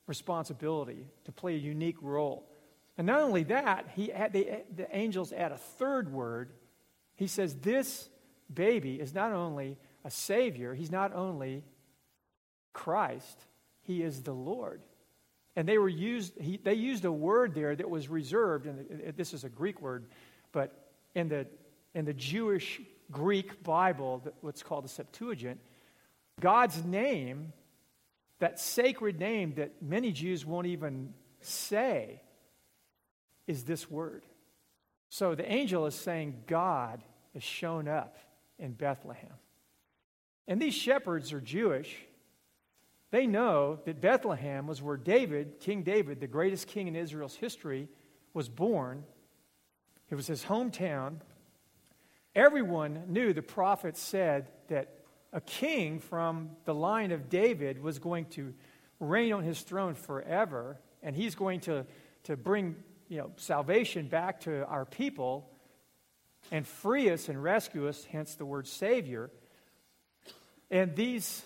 responsibility 0.07 1.07
to 1.25 1.31
play 1.31 1.55
a 1.55 1.59
unique 1.59 1.97
role. 2.01 2.49
And 2.97 3.07
not 3.07 3.21
only 3.21 3.43
that, 3.43 3.89
he 3.95 4.07
had, 4.07 4.33
the, 4.33 4.63
the 4.75 4.95
angels 4.95 5.33
add 5.33 5.51
a 5.51 5.57
third 5.57 6.11
word 6.11 6.53
He 7.15 7.27
says, 7.27 7.55
This 7.55 8.09
baby 8.53 8.99
is 8.99 9.13
not 9.13 9.31
only 9.31 9.77
a 10.03 10.11
Savior, 10.11 10.73
he's 10.73 10.91
not 10.91 11.13
only 11.13 11.63
Christ, 12.73 13.45
he 13.81 14.01
is 14.01 14.23
the 14.23 14.33
Lord. 14.33 14.81
And 15.55 15.67
they 15.67 15.77
were 15.77 15.89
used, 15.89 16.39
he, 16.39 16.57
they 16.57 16.73
used 16.73 17.05
a 17.05 17.11
word 17.11 17.53
there 17.53 17.75
that 17.75 17.89
was 17.89 18.09
reserved, 18.09 18.65
and 18.65 19.13
this 19.15 19.33
is 19.33 19.43
a 19.43 19.49
Greek 19.49 19.81
word, 19.81 20.07
but 20.51 20.89
in 21.13 21.29
the, 21.29 21.45
in 21.93 22.05
the 22.05 22.13
Jewish 22.13 22.81
Greek 23.11 23.63
Bible, 23.63 24.23
what's 24.41 24.63
called 24.63 24.83
the 24.83 24.89
Septuagint, 24.89 25.59
God's 26.39 26.83
name, 26.83 27.53
that 28.39 28.59
sacred 28.59 29.19
name 29.19 29.53
that 29.55 29.81
many 29.81 30.11
Jews 30.11 30.45
won't 30.45 30.67
even 30.67 31.13
say, 31.41 32.21
is 33.45 33.63
this 33.63 33.89
word. 33.89 34.25
So 35.09 35.35
the 35.35 35.49
angel 35.49 35.85
is 35.85 35.93
saying, 35.93 36.43
God 36.47 37.03
has 37.33 37.43
shown 37.43 37.87
up 37.87 38.17
in 38.57 38.71
Bethlehem. 38.71 39.33
And 40.47 40.61
these 40.61 40.73
shepherds 40.73 41.31
are 41.31 41.41
Jewish. 41.41 41.95
They 43.13 43.27
know 43.27 43.77
that 43.85 44.01
Bethlehem 44.01 44.65
was 44.65 44.81
where 44.81 44.97
David, 44.97 45.59
King 45.59 45.83
David, 45.83 46.19
the 46.19 46.25
greatest 46.25 46.65
king 46.65 46.87
in 46.87 46.95
Israel's 46.95 47.35
history, 47.35 47.87
was 48.33 48.49
born. 48.49 49.03
It 50.09 50.15
was 50.15 50.25
his 50.25 50.43
hometown. 50.43 51.17
Everyone 52.33 53.03
knew 53.09 53.31
the 53.31 53.43
prophet 53.43 53.97
said 53.97 54.47
that 54.69 54.95
a 55.31 55.41
king 55.41 55.99
from 55.99 56.53
the 56.65 56.73
line 56.73 57.11
of 57.11 57.29
David 57.29 57.79
was 57.83 57.99
going 57.99 58.25
to 58.31 58.51
reign 58.99 59.31
on 59.31 59.43
his 59.43 59.61
throne 59.61 59.93
forever, 59.93 60.79
and 61.03 61.15
he's 61.15 61.35
going 61.35 61.59
to, 61.59 61.85
to 62.23 62.35
bring 62.35 62.75
you 63.09 63.19
know, 63.19 63.31
salvation 63.35 64.07
back 64.07 64.39
to 64.39 64.65
our 64.65 64.85
people 64.85 65.51
and 66.51 66.65
free 66.65 67.11
us 67.11 67.29
and 67.29 67.43
rescue 67.43 67.87
us, 67.87 68.05
hence 68.05 68.33
the 68.33 68.45
word 68.45 68.65
Savior. 68.65 69.29
And 70.71 70.95
these, 70.95 71.43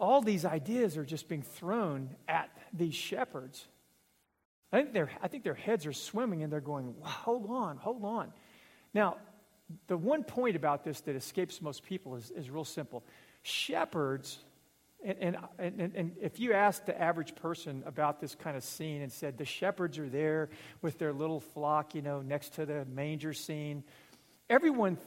all 0.00 0.22
these 0.22 0.44
ideas 0.44 0.96
are 0.96 1.04
just 1.04 1.28
being 1.28 1.42
thrown 1.42 2.16
at 2.26 2.50
these 2.72 2.94
shepherds. 2.94 3.66
I 4.72 4.82
think, 4.82 5.08
I 5.22 5.28
think 5.28 5.44
their 5.44 5.54
heads 5.54 5.84
are 5.86 5.92
swimming 5.92 6.42
and 6.42 6.52
they're 6.52 6.60
going, 6.60 6.94
hold 7.02 7.50
on, 7.50 7.76
hold 7.76 8.04
on. 8.04 8.32
Now, 8.94 9.18
the 9.88 9.96
one 9.96 10.24
point 10.24 10.56
about 10.56 10.84
this 10.84 11.00
that 11.02 11.14
escapes 11.14 11.60
most 11.60 11.84
people 11.84 12.16
is, 12.16 12.30
is 12.30 12.50
real 12.50 12.64
simple. 12.64 13.04
Shepherds, 13.42 14.38
and, 15.04 15.36
and, 15.58 15.80
and, 15.80 15.92
and 15.94 16.16
if 16.20 16.40
you 16.40 16.52
asked 16.52 16.86
the 16.86 17.00
average 17.00 17.34
person 17.34 17.82
about 17.86 18.20
this 18.20 18.34
kind 18.34 18.56
of 18.56 18.64
scene 18.64 19.02
and 19.02 19.12
said, 19.12 19.38
the 19.38 19.44
shepherds 19.44 19.98
are 19.98 20.08
there 20.08 20.48
with 20.82 20.98
their 20.98 21.12
little 21.12 21.40
flock, 21.40 21.94
you 21.94 22.02
know, 22.02 22.22
next 22.22 22.54
to 22.54 22.66
the 22.66 22.84
manger 22.86 23.32
scene, 23.32 23.84
everyone, 24.48 24.98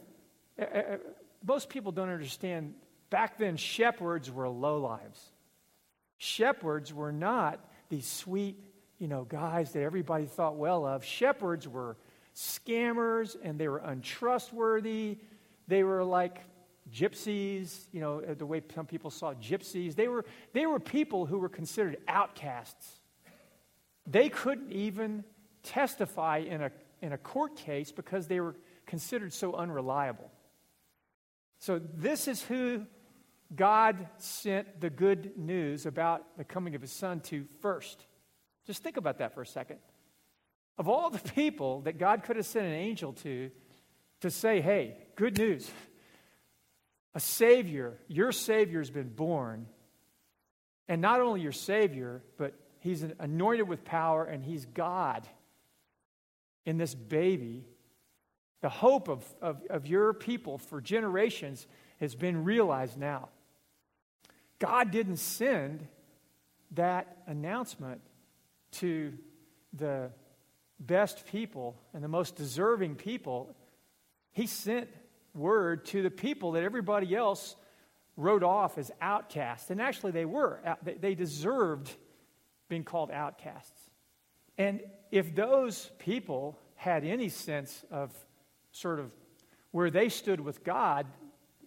most 1.45 1.69
people 1.69 1.91
don't 1.91 2.09
understand. 2.09 2.75
Back 3.13 3.37
then, 3.37 3.57
shepherds 3.57 4.31
were 4.31 4.49
low 4.49 4.79
lives. 4.79 5.21
Shepherds 6.17 6.91
were 6.91 7.11
not 7.11 7.63
these 7.87 8.07
sweet, 8.07 8.57
you 8.97 9.07
know, 9.07 9.23
guys 9.23 9.71
that 9.73 9.83
everybody 9.83 10.25
thought 10.25 10.55
well 10.55 10.83
of. 10.83 11.05
Shepherds 11.05 11.67
were 11.67 11.95
scammers 12.35 13.35
and 13.43 13.59
they 13.59 13.67
were 13.67 13.77
untrustworthy. 13.77 15.19
They 15.67 15.83
were 15.83 16.03
like 16.03 16.39
gypsies, 16.91 17.85
you 17.91 18.01
know, 18.01 18.19
uh, 18.27 18.33
the 18.33 18.47
way 18.47 18.63
some 18.73 18.87
people 18.87 19.11
saw 19.11 19.35
gypsies. 19.35 19.93
They 19.93 20.07
were, 20.07 20.25
they 20.53 20.65
were 20.65 20.79
people 20.79 21.27
who 21.27 21.37
were 21.37 21.49
considered 21.49 21.97
outcasts. 22.07 22.99
They 24.07 24.29
couldn't 24.29 24.71
even 24.71 25.23
testify 25.61 26.37
in 26.39 26.63
a, 26.63 26.71
in 27.03 27.13
a 27.13 27.19
court 27.19 27.57
case 27.57 27.91
because 27.91 28.25
they 28.25 28.39
were 28.39 28.55
considered 28.87 29.33
so 29.33 29.53
unreliable. 29.53 30.31
So, 31.59 31.79
this 31.79 32.27
is 32.27 32.41
who 32.41 32.87
God 33.55 34.07
sent 34.17 34.81
the 34.81 34.89
good 34.89 35.37
news 35.37 35.85
about 35.85 36.37
the 36.37 36.43
coming 36.43 36.75
of 36.75 36.81
his 36.81 36.91
son 36.91 37.19
to 37.21 37.45
first. 37.61 38.05
Just 38.65 38.81
think 38.83 38.97
about 38.97 39.19
that 39.19 39.33
for 39.33 39.41
a 39.41 39.47
second. 39.47 39.79
Of 40.77 40.87
all 40.89 41.09
the 41.09 41.19
people 41.19 41.81
that 41.81 41.97
God 41.97 42.23
could 42.23 42.37
have 42.37 42.45
sent 42.45 42.65
an 42.65 42.73
angel 42.73 43.13
to, 43.13 43.51
to 44.21 44.31
say, 44.31 44.61
hey, 44.61 44.97
good 45.15 45.37
news. 45.37 45.69
A 47.13 47.19
Savior, 47.19 47.99
your 48.07 48.31
Savior 48.31 48.79
has 48.79 48.89
been 48.89 49.09
born. 49.09 49.67
And 50.87 51.01
not 51.01 51.21
only 51.21 51.41
your 51.41 51.51
Savior, 51.51 52.23
but 52.37 52.53
He's 52.79 53.05
anointed 53.19 53.67
with 53.67 53.85
power 53.85 54.25
and 54.25 54.43
He's 54.43 54.65
God 54.65 55.27
in 56.65 56.77
this 56.77 56.95
baby. 56.95 57.65
The 58.61 58.69
hope 58.69 59.09
of, 59.09 59.23
of, 59.41 59.61
of 59.69 59.87
your 59.87 60.13
people 60.13 60.57
for 60.57 60.81
generations 60.81 61.67
has 61.99 62.15
been 62.15 62.43
realized 62.43 62.97
now. 62.97 63.29
God 64.63 64.91
didn't 64.91 65.17
send 65.17 65.85
that 66.71 67.17
announcement 67.27 67.99
to 68.71 69.11
the 69.73 70.09
best 70.79 71.25
people 71.25 71.75
and 71.93 72.01
the 72.01 72.07
most 72.07 72.37
deserving 72.37 72.95
people, 72.95 73.57
he 74.31 74.47
sent 74.47 74.87
word 75.35 75.83
to 75.87 76.01
the 76.01 76.09
people 76.09 76.53
that 76.53 76.63
everybody 76.63 77.13
else 77.13 77.57
wrote 78.15 78.41
off 78.41 78.77
as 78.77 78.89
outcasts. 79.01 79.69
And 79.69 79.81
actually, 79.81 80.13
they 80.13 80.23
were. 80.23 80.61
They 80.81 81.13
deserved 81.13 81.93
being 82.69 82.85
called 82.85 83.11
outcasts. 83.11 83.89
And 84.57 84.79
if 85.11 85.35
those 85.35 85.91
people 85.99 86.57
had 86.75 87.03
any 87.03 87.27
sense 87.27 87.83
of 87.91 88.13
sort 88.71 89.01
of 89.01 89.11
where 89.71 89.91
they 89.91 90.07
stood 90.07 90.39
with 90.39 90.63
God, 90.63 91.05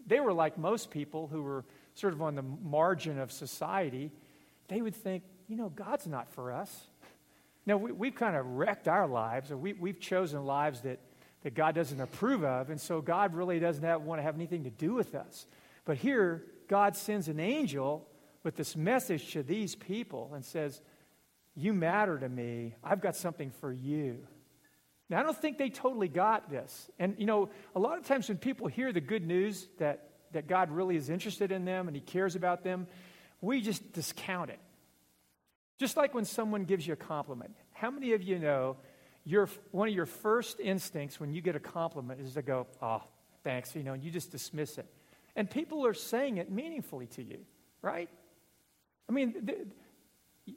they 0.07 0.19
were 0.19 0.33
like 0.33 0.57
most 0.57 0.91
people 0.91 1.27
who 1.27 1.43
were 1.43 1.67
sort 1.97 2.13
of 2.13 2.23
on 2.23 2.35
the 2.35 2.43
margin 2.43 3.19
of 3.19 3.33
society. 3.33 4.13
They 4.69 4.81
would 4.81 4.95
think, 4.95 5.25
you 5.49 5.57
know, 5.57 5.71
God's 5.71 6.07
not 6.07 6.29
for 6.29 6.53
us. 6.53 6.87
Now, 7.65 7.79
we, 7.79 8.09
have 8.09 8.15
kind 8.15 8.37
of 8.37 8.47
wrecked 8.47 8.87
our 8.87 9.09
lives, 9.09 9.51
or 9.51 9.57
we, 9.57 9.73
we've 9.73 9.99
chosen 9.99 10.45
lives 10.45 10.83
that, 10.83 11.01
that 11.43 11.55
God 11.55 11.75
doesn't 11.75 12.01
approve 12.01 12.45
of, 12.45 12.71
and 12.71 12.81
so 12.81 13.01
God 13.01 13.35
really 13.35 13.59
doesn't 13.59 13.83
have, 13.83 14.03
want 14.03 14.21
to 14.21 14.23
have 14.23 14.37
anything 14.37 14.65
to 14.65 14.71
do 14.71 14.95
with 14.95 15.17
us. 15.17 15.47
But 15.85 15.97
here, 15.97 16.45
God 16.69 16.97
sends 16.97 17.29
an 17.29 17.41
angel 17.41 18.07
with 18.45 18.57
this 18.57 18.77
message 18.77 19.33
to 19.33 19.43
these 19.43 19.75
people 19.75 20.31
and 20.35 20.45
says, 20.45 20.81
You 21.57 21.73
matter 21.73 22.19
to 22.19 22.29
me. 22.29 22.75
I've 22.85 23.01
got 23.01 23.17
something 23.17 23.51
for 23.51 23.73
you. 23.73 24.19
Now, 25.09 25.21
I 25.21 25.23
don't 25.23 25.37
think 25.37 25.59
they 25.59 25.71
totally 25.71 26.09
got 26.09 26.51
this. 26.51 26.91
And, 26.99 27.17
you 27.19 27.27
know, 27.27 27.51
a 27.75 27.81
lot 27.81 27.99
of 27.99 28.07
times 28.07 28.29
when 28.29 28.39
people 28.39 28.67
hear 28.67 28.93
the 28.93 29.01
good 29.01 29.27
news 29.27 29.69
that, 29.79 30.06
that 30.37 30.47
God 30.47 30.71
really 30.71 30.97
is 30.97 31.11
interested 31.11 31.51
in 31.51 31.65
them 31.65 31.89
and 31.89 31.97
He 31.97 32.01
cares 32.01 32.37
about 32.37 32.63
them, 32.63 32.87
we 33.41 33.61
just 33.61 33.93
discount 33.93 34.51
it. 34.51 34.61
Just 35.79 35.97
like 35.97 36.15
when 36.15 36.25
someone 36.25 36.65
gives 36.65 36.87
you 36.87 36.93
a 36.93 36.97
compliment. 36.97 37.55
How 37.73 37.91
many 37.91 38.13
of 38.13 38.23
you 38.23 38.39
know 38.39 38.77
your, 39.25 39.49
one 39.73 39.89
of 39.89 39.95
your 39.95 40.07
first 40.07 40.61
instincts 40.61 41.19
when 41.19 41.33
you 41.33 41.43
get 41.43 41.57
a 41.57 41.61
compliment 41.61 42.21
is 42.21 42.35
to 42.35 42.43
go, 42.43 42.67
oh, 42.81 43.03
thanks, 43.43 43.75
you 43.75 43.83
know, 43.83 43.93
and 43.93 44.03
you 44.03 44.11
just 44.11 44.31
dismiss 44.31 44.79
it. 44.79 44.87
And 45.35 45.51
people 45.51 45.85
are 45.85 45.95
saying 45.95 46.39
it 46.39 46.51
meaningfully 46.51 47.07
to 47.09 47.23
you, 47.23 47.41
right? 47.83 48.09
I 49.09 49.13
mean, 49.13 49.47
th- 49.47 49.67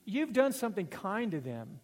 you've 0.05 0.33
done 0.33 0.53
something 0.53 0.87
kind 0.87 1.31
to 1.31 1.39
them. 1.39 1.79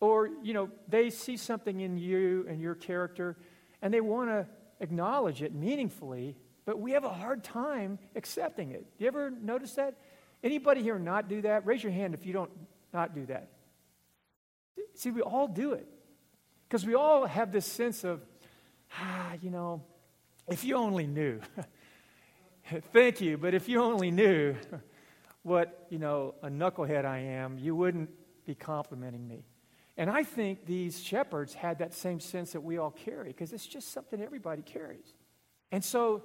Or, 0.00 0.28
you 0.42 0.54
know, 0.54 0.70
they 0.88 1.10
see 1.10 1.36
something 1.36 1.80
in 1.80 1.98
you 1.98 2.46
and 2.48 2.60
your 2.60 2.74
character, 2.74 3.36
and 3.82 3.92
they 3.92 4.00
want 4.00 4.30
to 4.30 4.46
acknowledge 4.80 5.42
it 5.42 5.54
meaningfully, 5.54 6.36
but 6.70 6.78
we 6.78 6.92
have 6.92 7.02
a 7.02 7.12
hard 7.12 7.42
time 7.42 7.98
accepting 8.14 8.70
it. 8.70 8.86
Do 8.96 9.02
you 9.02 9.08
ever 9.08 9.28
notice 9.28 9.72
that? 9.72 9.96
Anybody 10.44 10.84
here 10.84 11.00
not 11.00 11.28
do 11.28 11.42
that? 11.42 11.66
Raise 11.66 11.82
your 11.82 11.90
hand 11.90 12.14
if 12.14 12.24
you 12.24 12.32
don't 12.32 12.50
not 12.92 13.12
do 13.12 13.26
that. 13.26 13.48
See, 14.94 15.10
we 15.10 15.20
all 15.20 15.48
do 15.48 15.72
it. 15.72 15.88
Because 16.68 16.86
we 16.86 16.94
all 16.94 17.26
have 17.26 17.50
this 17.50 17.66
sense 17.66 18.04
of, 18.04 18.24
ah, 18.96 19.32
you 19.42 19.50
know, 19.50 19.82
if 20.46 20.62
you 20.62 20.76
only 20.76 21.08
knew. 21.08 21.40
Thank 22.92 23.20
you, 23.20 23.36
but 23.36 23.52
if 23.52 23.68
you 23.68 23.82
only 23.82 24.12
knew 24.12 24.54
what, 25.42 25.88
you 25.90 25.98
know, 25.98 26.36
a 26.40 26.48
knucklehead 26.48 27.04
I 27.04 27.18
am, 27.18 27.58
you 27.58 27.74
wouldn't 27.74 28.10
be 28.46 28.54
complimenting 28.54 29.26
me. 29.26 29.44
And 29.96 30.08
I 30.08 30.22
think 30.22 30.66
these 30.66 31.02
shepherds 31.02 31.52
had 31.52 31.80
that 31.80 31.94
same 31.94 32.20
sense 32.20 32.52
that 32.52 32.60
we 32.60 32.78
all 32.78 32.92
carry 32.92 33.30
because 33.30 33.52
it's 33.52 33.66
just 33.66 33.90
something 33.90 34.22
everybody 34.22 34.62
carries. 34.62 35.14
And 35.72 35.84
so, 35.84 36.22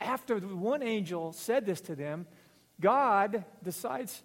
after 0.00 0.38
one 0.38 0.82
angel 0.82 1.32
said 1.32 1.66
this 1.66 1.80
to 1.82 1.94
them, 1.94 2.26
God 2.80 3.44
decides 3.62 4.22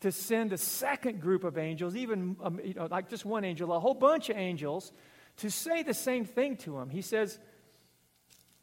to 0.00 0.10
send 0.10 0.52
a 0.52 0.58
second 0.58 1.20
group 1.20 1.44
of 1.44 1.56
angels, 1.56 1.94
even 1.94 2.36
um, 2.42 2.60
you 2.64 2.74
know, 2.74 2.88
like 2.90 3.08
just 3.08 3.24
one 3.24 3.44
angel, 3.44 3.72
a 3.72 3.78
whole 3.78 3.94
bunch 3.94 4.30
of 4.30 4.36
angels, 4.36 4.92
to 5.38 5.50
say 5.50 5.82
the 5.82 5.94
same 5.94 6.24
thing 6.24 6.56
to 6.56 6.78
him. 6.78 6.90
He 6.90 7.02
says, 7.02 7.38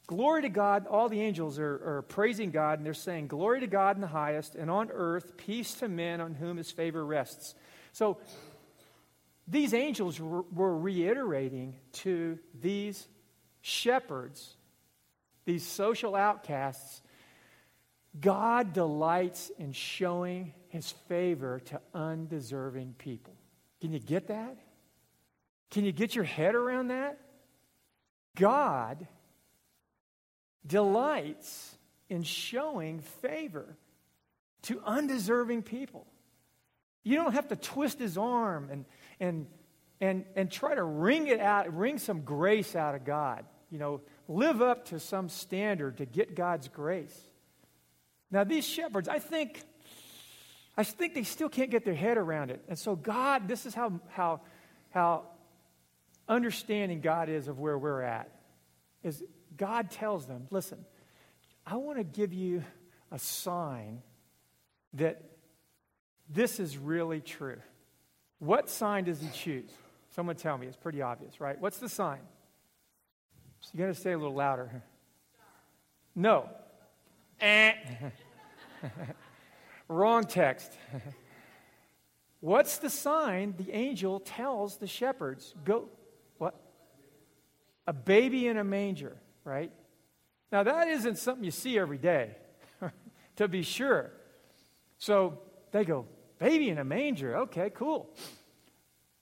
Glory 0.05 0.41
to 0.41 0.49
God. 0.49 0.87
All 0.87 1.07
the 1.07 1.21
angels 1.21 1.59
are, 1.59 1.97
are, 1.97 2.01
praising 2.01 2.49
God, 2.49 2.79
and 2.79 2.85
they're 2.85 2.95
saying, 2.95 3.27
Glory 3.27 3.59
to 3.59 3.67
God 3.67 3.95
in 3.95 4.01
the 4.01 4.07
highest, 4.07 4.55
and 4.55 4.69
on 4.69 4.89
earth, 4.91 5.37
peace 5.37 5.75
to 5.75 5.87
men 5.87 6.19
on 6.19 6.33
whom 6.33 6.57
his 6.57 6.71
favor 6.71 7.05
rests. 7.05 7.53
So 7.93 8.17
these 9.47 9.73
angels 9.73 10.19
were, 10.19 10.41
were 10.51 10.75
reiterating 10.75 11.75
to 11.93 12.39
these 12.59 13.07
shepherds, 13.61 14.55
these 15.49 15.65
social 15.65 16.15
outcasts, 16.15 17.01
God 18.19 18.71
delights 18.71 19.51
in 19.57 19.71
showing 19.71 20.53
his 20.67 20.91
favor 21.07 21.59
to 21.65 21.81
undeserving 21.91 22.93
people. 22.99 23.33
Can 23.81 23.91
you 23.91 23.99
get 23.99 24.27
that? 24.27 24.57
Can 25.71 25.85
you 25.85 25.91
get 25.91 26.13
your 26.13 26.23
head 26.23 26.53
around 26.53 26.89
that? 26.89 27.19
God 28.35 29.07
delights 30.65 31.75
in 32.09 32.21
showing 32.21 32.99
favor 32.99 33.75
to 34.63 34.79
undeserving 34.85 35.63
people. 35.63 36.05
You 37.03 37.15
don't 37.15 37.33
have 37.33 37.47
to 37.47 37.55
twist 37.55 37.97
his 37.97 38.19
arm 38.19 38.69
and, 38.71 38.85
and, 39.19 39.47
and, 39.99 40.25
and 40.35 40.51
try 40.51 40.75
to 40.75 40.83
wring 40.83 41.25
it 41.25 41.39
out, 41.39 41.75
wring 41.75 41.97
some 41.97 42.21
grace 42.21 42.75
out 42.75 42.93
of 42.93 43.03
God. 43.03 43.45
You 43.71 43.79
know, 43.79 44.01
live 44.29 44.61
up 44.61 44.85
to 44.85 44.99
some 44.99 45.27
standard 45.27 45.97
to 45.97 46.05
get 46.05 46.35
God's 46.35 46.67
grace. 46.69 47.19
Now, 48.31 48.43
these 48.43 48.65
shepherds, 48.65 49.09
I 49.09 49.17
think, 49.17 49.63
I 50.77 50.83
think 50.83 51.15
they 51.15 51.23
still 51.23 51.49
can't 51.49 51.71
get 51.71 51.83
their 51.83 51.95
head 51.95 52.17
around 52.17 52.51
it. 52.51 52.63
And 52.69 52.77
so, 52.77 52.95
God, 52.95 53.47
this 53.47 53.65
is 53.65 53.73
how, 53.73 53.99
how, 54.09 54.41
how 54.91 55.23
understanding 56.27 57.01
God 57.01 57.27
is 57.27 57.47
of 57.47 57.59
where 57.59 57.77
we're 57.77 58.03
at. 58.03 58.29
Is 59.03 59.23
God 59.57 59.89
tells 59.89 60.27
them, 60.27 60.45
listen, 60.51 60.85
I 61.65 61.77
want 61.77 61.97
to 61.97 62.03
give 62.03 62.31
you 62.31 62.63
a 63.11 63.17
sign 63.17 64.03
that 64.93 65.23
this 66.29 66.59
is 66.59 66.77
really 66.77 67.19
true. 67.19 67.57
What 68.37 68.69
sign 68.69 69.05
does 69.05 69.19
he 69.19 69.29
choose? 69.33 69.71
Someone 70.15 70.35
tell 70.35 70.57
me. 70.57 70.67
It's 70.67 70.77
pretty 70.77 71.01
obvious, 71.01 71.41
right? 71.41 71.59
What's 71.59 71.79
the 71.79 71.89
sign? 71.89 72.19
So 73.61 73.71
you 73.73 73.79
got 73.79 73.93
to 73.93 73.99
say 73.99 74.13
a 74.13 74.17
little 74.17 74.35
louder. 74.35 74.83
No. 76.15 76.49
Eh. 77.39 77.73
Wrong 79.87 80.23
text. 80.23 80.71
What's 82.39 82.77
the 82.77 82.89
sign 82.89 83.55
the 83.57 83.71
angel 83.71 84.19
tells 84.19 84.77
the 84.77 84.87
shepherds? 84.87 85.53
Go. 85.65 85.89
What? 86.37 86.55
A 87.85 87.93
baby 87.93 88.47
in 88.47 88.57
a 88.57 88.63
manger, 88.63 89.17
right? 89.43 89.71
Now, 90.51 90.63
that 90.63 90.87
isn't 90.87 91.17
something 91.17 91.43
you 91.43 91.51
see 91.51 91.77
every 91.77 91.97
day, 91.97 92.35
to 93.35 93.47
be 93.47 93.61
sure. 93.61 94.11
So 94.97 95.39
they 95.71 95.85
go, 95.85 96.05
baby 96.39 96.69
in 96.69 96.77
a 96.77 96.83
manger. 96.83 97.37
Okay, 97.37 97.69
cool. 97.71 98.09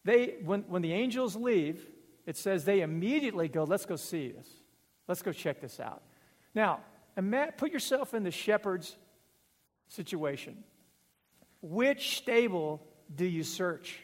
They, 0.05 0.35
when, 0.43 0.61
when 0.67 0.81
the 0.81 0.93
angels 0.93 1.35
leave, 1.35 1.85
it 2.27 2.37
says 2.37 2.65
they 2.65 2.81
immediately 2.81 3.47
go, 3.47 3.63
let's 3.63 3.87
go 3.87 3.95
see 3.95 4.31
this. 4.31 4.47
Let's 5.07 5.23
go 5.23 5.31
check 5.31 5.61
this 5.61 5.79
out. 5.79 6.03
Now, 6.53 6.81
put 7.57 7.71
yourself 7.71 8.13
in 8.13 8.23
the 8.23 8.31
shepherd's 8.31 8.95
situation. 9.87 10.63
Which 11.61 12.17
stable 12.17 12.85
do 13.15 13.25
you 13.25 13.43
search? 13.43 13.99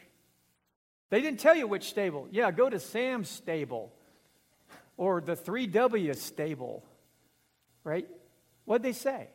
They 1.10 1.20
didn't 1.20 1.38
tell 1.38 1.54
you 1.54 1.68
which 1.68 1.84
stable. 1.84 2.26
Yeah, 2.30 2.50
go 2.50 2.68
to 2.68 2.80
Sam's 2.80 3.28
stable 3.28 3.92
or 4.96 5.20
the 5.20 5.36
3W 5.36 6.16
stable, 6.16 6.82
right? 7.84 8.08
What'd 8.64 8.82
they 8.82 8.92
say? 8.92 9.28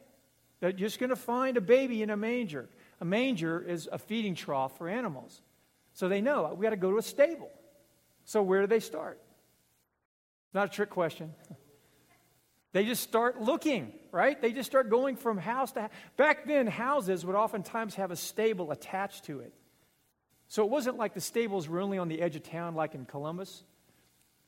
They're 0.59 0.71
just 0.71 0.99
going 0.99 1.11
to 1.11 1.15
find 1.15 1.55
a 1.55 1.61
baby 1.61 2.01
in 2.01 2.09
a 2.09 2.17
manger. 2.17 2.67
A 2.99 3.05
manger 3.05 3.61
is 3.61 3.87
a 3.91 3.99
feeding 3.99 4.33
trough 4.35 4.77
for 4.77 4.89
animals. 4.89 5.41
So 5.93 6.09
they 6.09 6.21
know 6.21 6.53
we 6.57 6.63
got 6.63 6.71
to 6.71 6.75
go 6.75 6.91
to 6.91 6.97
a 6.97 7.03
stable. 7.03 7.51
So 8.25 8.41
where 8.43 8.61
do 8.61 8.67
they 8.67 8.79
start? 8.79 9.19
Not 10.53 10.67
a 10.67 10.69
trick 10.69 10.89
question. 10.89 11.33
They 12.71 12.85
just 12.85 13.01
start 13.01 13.41
looking, 13.41 13.93
right? 14.11 14.39
They 14.39 14.51
just 14.51 14.69
start 14.69 14.89
going 14.89 15.15
from 15.15 15.37
house 15.37 15.71
to 15.71 15.81
house. 15.81 15.91
Back 16.17 16.45
then, 16.45 16.67
houses 16.67 17.25
would 17.25 17.35
oftentimes 17.35 17.95
have 17.95 18.11
a 18.11 18.15
stable 18.15 18.71
attached 18.71 19.25
to 19.25 19.39
it. 19.39 19.53
So 20.49 20.63
it 20.63 20.69
wasn't 20.69 20.97
like 20.97 21.13
the 21.13 21.21
stables 21.21 21.67
were 21.67 21.79
only 21.79 21.97
on 21.97 22.09
the 22.09 22.21
edge 22.21 22.35
of 22.35 22.43
town, 22.43 22.75
like 22.75 22.93
in 22.93 23.05
Columbus. 23.05 23.63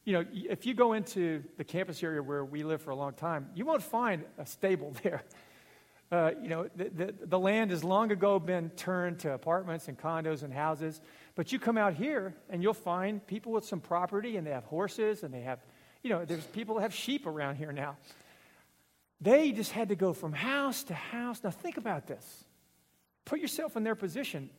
You 0.03 0.13
know, 0.13 0.25
if 0.33 0.65
you 0.65 0.73
go 0.73 0.93
into 0.93 1.43
the 1.57 1.63
campus 1.63 2.03
area 2.03 2.21
where 2.21 2.43
we 2.43 2.63
live 2.63 2.81
for 2.81 2.91
a 2.91 2.95
long 2.95 3.13
time, 3.13 3.49
you 3.55 3.65
won't 3.65 3.83
find 3.83 4.23
a 4.37 4.45
stable 4.45 4.95
there. 5.03 5.23
Uh, 6.11 6.31
you 6.41 6.49
know, 6.49 6.67
the, 6.75 6.89
the, 6.89 7.15
the, 7.25 7.39
land 7.39 7.71
has 7.71 7.85
long 7.85 8.11
ago 8.11 8.37
been 8.37 8.69
turned 8.71 9.19
to 9.19 9.31
apartments 9.31 9.87
and 9.87 9.97
condos 9.97 10.43
and 10.43 10.53
houses. 10.53 10.99
But 11.35 11.51
you 11.51 11.59
come 11.59 11.77
out 11.77 11.93
here 11.93 12.35
and 12.49 12.61
you'll 12.61 12.73
find 12.73 13.25
people 13.25 13.51
with 13.51 13.65
some 13.65 13.79
property 13.79 14.37
and 14.37 14.45
they 14.45 14.51
have 14.51 14.65
horses 14.65 15.23
and 15.23 15.33
they 15.33 15.41
have, 15.41 15.59
you 16.03 16.09
know, 16.09 16.25
there's 16.25 16.45
people 16.45 16.75
that 16.75 16.81
have 16.81 16.93
sheep 16.93 17.25
around 17.25 17.55
here 17.55 17.71
now. 17.71 17.97
They 19.21 19.51
just 19.51 19.71
had 19.71 19.89
to 19.89 19.95
go 19.95 20.13
from 20.13 20.33
house 20.33 20.83
to 20.85 20.93
house. 20.93 21.43
Now, 21.43 21.51
think 21.51 21.77
about 21.77 22.07
this. 22.07 22.43
Put 23.25 23.39
yourself 23.39 23.77
in 23.77 23.83
their 23.83 23.95
position. 23.95 24.49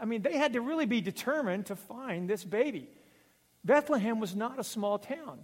I 0.00 0.04
mean, 0.04 0.22
they 0.22 0.36
had 0.36 0.52
to 0.52 0.60
really 0.60 0.86
be 0.86 1.00
determined 1.00 1.66
to 1.66 1.76
find 1.76 2.30
this 2.30 2.44
baby. 2.44 2.88
Bethlehem 3.64 4.20
was 4.20 4.34
not 4.34 4.58
a 4.58 4.64
small 4.64 4.98
town. 4.98 5.40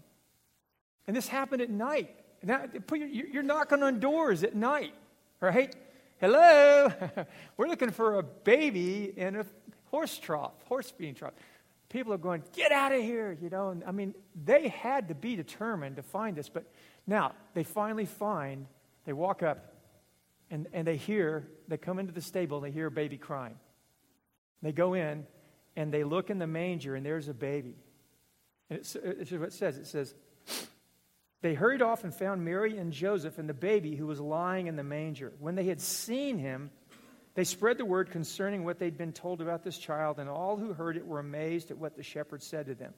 And 1.06 1.16
this 1.16 1.28
happened 1.28 1.60
at 1.60 1.70
night. 1.70 2.14
Now, 2.42 2.64
you're 2.92 3.42
knocking 3.42 3.82
on 3.82 3.98
doors 3.98 4.44
at 4.44 4.54
night 4.54 4.94
right? 5.40 5.74
Hello, 6.18 6.90
we're 7.56 7.68
looking 7.68 7.90
for 7.90 8.18
a 8.18 8.22
baby 8.22 9.12
in 9.16 9.36
a 9.36 9.46
horse 9.86 10.18
trough, 10.18 10.52
horse 10.64 10.90
feeding 10.90 11.14
trough. 11.14 11.34
People 11.88 12.12
are 12.12 12.18
going, 12.18 12.42
get 12.52 12.72
out 12.72 12.92
of 12.92 13.00
here, 13.00 13.36
you 13.40 13.48
know. 13.48 13.70
And, 13.70 13.84
I 13.84 13.92
mean, 13.92 14.14
they 14.44 14.68
had 14.68 15.08
to 15.08 15.14
be 15.14 15.36
determined 15.36 15.96
to 15.96 16.02
find 16.02 16.36
this. 16.36 16.48
But 16.48 16.64
now 17.06 17.32
they 17.54 17.62
finally 17.62 18.06
find, 18.06 18.66
they 19.04 19.12
walk 19.12 19.42
up 19.42 19.72
and, 20.50 20.66
and 20.72 20.86
they 20.86 20.96
hear, 20.96 21.46
they 21.68 21.76
come 21.76 21.98
into 21.98 22.12
the 22.12 22.20
stable, 22.20 22.58
and 22.58 22.66
they 22.66 22.70
hear 22.70 22.86
a 22.86 22.90
baby 22.90 23.18
crying. 23.18 23.56
They 24.62 24.72
go 24.72 24.94
in 24.94 25.26
and 25.76 25.92
they 25.92 26.02
look 26.02 26.30
in 26.30 26.38
the 26.38 26.46
manger 26.46 26.96
and 26.96 27.06
there's 27.06 27.28
a 27.28 27.34
baby. 27.34 27.76
And 28.68 28.80
it's, 28.80 28.96
it's 28.96 29.30
what 29.30 29.42
it 29.42 29.52
says. 29.52 29.76
It 29.76 29.86
says, 29.86 30.14
they 31.42 31.54
hurried 31.54 31.82
off 31.82 32.02
and 32.02 32.12
found 32.12 32.44
Mary 32.44 32.78
and 32.78 32.92
Joseph 32.92 33.38
and 33.38 33.48
the 33.48 33.54
baby 33.54 33.94
who 33.94 34.06
was 34.06 34.18
lying 34.18 34.66
in 34.66 34.74
the 34.74 34.82
manger. 34.82 35.32
When 35.38 35.54
they 35.54 35.64
had 35.64 35.80
seen 35.80 36.38
him, 36.38 36.70
they 37.36 37.44
spread 37.44 37.76
the 37.76 37.84
word 37.84 38.10
concerning 38.10 38.64
what 38.64 38.78
they'd 38.78 38.96
been 38.96 39.12
told 39.12 39.42
about 39.42 39.62
this 39.62 39.76
child, 39.76 40.18
and 40.18 40.28
all 40.28 40.56
who 40.56 40.72
heard 40.72 40.96
it 40.96 41.06
were 41.06 41.18
amazed 41.18 41.70
at 41.70 41.76
what 41.76 41.94
the 41.94 42.02
shepherds 42.02 42.46
said 42.46 42.64
to 42.66 42.74
them. 42.74 42.94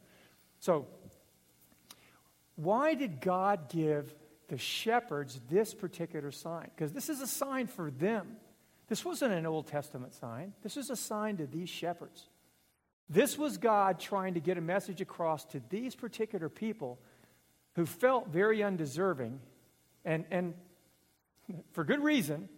So, 0.60 0.86
why 2.54 2.94
did 2.94 3.20
God 3.20 3.68
give 3.68 4.14
the 4.46 4.56
shepherds 4.56 5.40
this 5.50 5.74
particular 5.74 6.30
sign? 6.30 6.70
Because 6.72 6.92
this 6.92 7.08
is 7.08 7.20
a 7.20 7.26
sign 7.26 7.66
for 7.66 7.90
them. 7.90 8.36
This 8.86 9.04
wasn't 9.04 9.34
an 9.34 9.44
Old 9.44 9.66
Testament 9.66 10.14
sign, 10.14 10.54
this 10.62 10.76
was 10.76 10.88
a 10.88 10.96
sign 10.96 11.36
to 11.38 11.46
these 11.46 11.68
shepherds. 11.68 12.28
This 13.10 13.36
was 13.36 13.58
God 13.58 13.98
trying 13.98 14.34
to 14.34 14.40
get 14.40 14.56
a 14.56 14.60
message 14.60 15.00
across 15.00 15.46
to 15.46 15.60
these 15.68 15.96
particular 15.96 16.48
people 16.48 17.00
who 17.74 17.86
felt 17.86 18.28
very 18.28 18.62
undeserving, 18.62 19.40
and, 20.04 20.26
and 20.30 20.54
for 21.72 21.82
good 21.82 22.04
reason, 22.04 22.48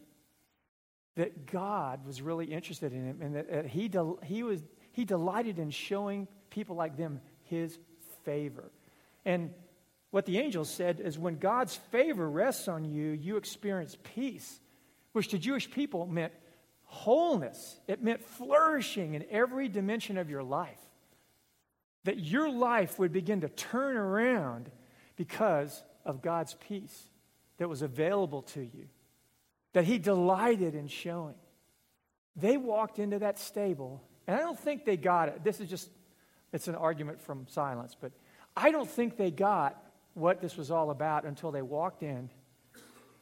that 1.17 1.47
God 1.47 2.07
was 2.07 2.23
really 2.23 2.47
interested 2.47 2.93
in 2.93 3.05
him 3.05 3.19
and 3.21 3.35
that 3.37 3.67
he, 3.67 3.89
del- 3.89 4.19
he, 4.25 4.43
was, 4.43 4.63
he 4.93 5.05
delighted 5.05 5.59
in 5.59 5.71
showing 5.71 6.29
people 6.51 6.77
like 6.77 6.97
them 6.97 7.21
his 7.45 7.79
favor. 8.25 8.71
And 9.25 9.53
what 10.11 10.27
the 10.27 10.39
angel 10.39 10.65
said 10.65 11.01
is 11.01 11.19
when 11.19 11.39
God's 11.39 11.77
favor 11.77 12.29
rests 12.29 12.69
on 12.69 12.85
you, 12.85 13.11
you 13.11 13.37
experience 13.37 13.97
peace, 14.15 14.61
which 15.13 15.29
to 15.29 15.39
Jewish 15.39 15.71
people 15.71 16.07
meant 16.07 16.33
wholeness. 16.85 17.79
It 17.87 18.03
meant 18.03 18.25
flourishing 18.25 19.15
in 19.15 19.25
every 19.31 19.69
dimension 19.69 20.19
of 20.19 20.29
your 20.29 20.43
life. 20.43 20.81
That 22.05 22.19
your 22.19 22.51
life 22.51 22.99
would 22.99 23.13
begin 23.13 23.43
to 23.43 23.49
turn 23.49 23.97
around 23.97 24.71
because 25.17 25.83
of 26.05 26.23
God's 26.23 26.55
peace 26.55 27.09
that 27.59 27.69
was 27.69 27.83
available 27.83 28.43
to 28.43 28.61
you, 28.61 28.89
that 29.73 29.85
He 29.85 29.99
delighted 29.99 30.75
in 30.75 30.89
showing. 30.89 31.35
They 32.37 32.57
walked 32.57 32.99
into 32.99 33.19
that 33.19 33.39
stable, 33.39 34.03
and 34.27 34.37
I 34.37 34.41
don't 34.41 34.59
think 34.59 34.85
they 34.85 34.97
got 34.97 35.29
it. 35.29 35.45
This 35.45 35.61
is 35.61 35.69
just, 35.69 35.91
it's 36.53 36.69
an 36.69 36.75
argument 36.75 37.21
from 37.21 37.47
silence, 37.49 37.97
but 38.01 38.13
I 38.57 38.71
don't 38.71 38.89
think 38.89 39.17
they 39.17 39.31
got 39.31 39.83
what 40.15 40.41
this 40.41 40.57
was 40.57 40.71
all 40.71 40.91
about 40.91 41.25
until 41.25 41.51
they 41.51 41.63
walked 41.63 42.03
in 42.03 42.31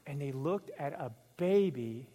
and 0.07 0.21
they 0.21 0.33
looked 0.33 0.71
at 0.79 0.95
a 0.95 1.13
baby 1.37 2.09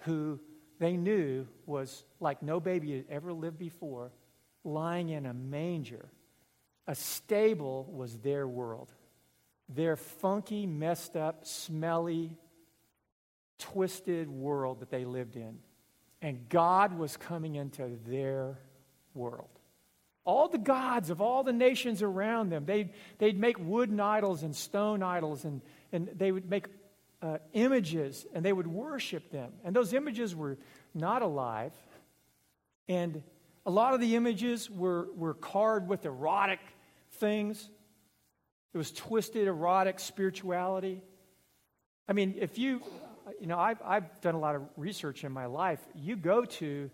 who 0.00 0.38
they 0.78 0.96
knew 0.96 1.46
was 1.64 2.04
like 2.20 2.42
no 2.42 2.60
baby 2.60 2.96
had 2.96 3.06
ever 3.08 3.32
lived 3.32 3.58
before, 3.58 4.12
lying 4.64 5.08
in 5.08 5.24
a 5.24 5.32
manger 5.32 6.10
a 6.86 6.94
stable 6.94 7.88
was 7.90 8.18
their 8.18 8.46
world. 8.46 8.92
Their 9.68 9.96
funky, 9.96 10.66
messed 10.66 11.16
up, 11.16 11.46
smelly, 11.46 12.36
twisted 13.58 14.28
world 14.28 14.80
that 14.80 14.90
they 14.90 15.04
lived 15.04 15.36
in. 15.36 15.58
And 16.22 16.48
God 16.48 16.98
was 16.98 17.16
coming 17.16 17.54
into 17.54 17.98
their 18.06 18.58
world. 19.14 19.48
all 20.24 20.48
the 20.48 20.58
gods 20.58 21.10
of 21.10 21.20
all 21.20 21.42
the 21.42 21.52
nations 21.52 22.02
around 22.02 22.50
them. 22.50 22.64
They'd, 22.64 22.90
they'd 23.18 23.38
make 23.38 23.58
wooden 23.58 24.00
idols 24.00 24.42
and 24.42 24.56
stone 24.56 25.02
idols, 25.02 25.44
and, 25.44 25.60
and 25.92 26.08
they 26.16 26.32
would 26.32 26.48
make 26.48 26.66
uh, 27.20 27.38
images, 27.52 28.26
and 28.34 28.44
they 28.44 28.52
would 28.52 28.66
worship 28.66 29.30
them. 29.30 29.52
And 29.64 29.76
those 29.76 29.92
images 29.92 30.34
were 30.34 30.58
not 30.94 31.22
alive. 31.22 31.72
And 32.88 33.22
a 33.66 33.70
lot 33.70 33.94
of 33.94 34.00
the 34.00 34.16
images 34.16 34.70
were, 34.70 35.08
were 35.14 35.34
carved 35.34 35.88
with 35.88 36.04
erotic 36.06 36.60
things. 37.12 37.68
It 38.72 38.78
was 38.78 38.92
twisted, 38.92 39.46
erotic 39.46 40.00
spirituality. 40.00 41.02
I 42.08 42.12
mean, 42.12 42.34
if 42.38 42.58
you, 42.58 42.82
you 43.40 43.46
know, 43.46 43.58
I've, 43.58 43.80
I've 43.84 44.20
done 44.20 44.34
a 44.34 44.38
lot 44.38 44.54
of 44.54 44.62
research 44.76 45.24
in 45.24 45.32
my 45.32 45.46
life. 45.46 45.80
You 45.94 46.16
go 46.16 46.44
to 46.44 46.90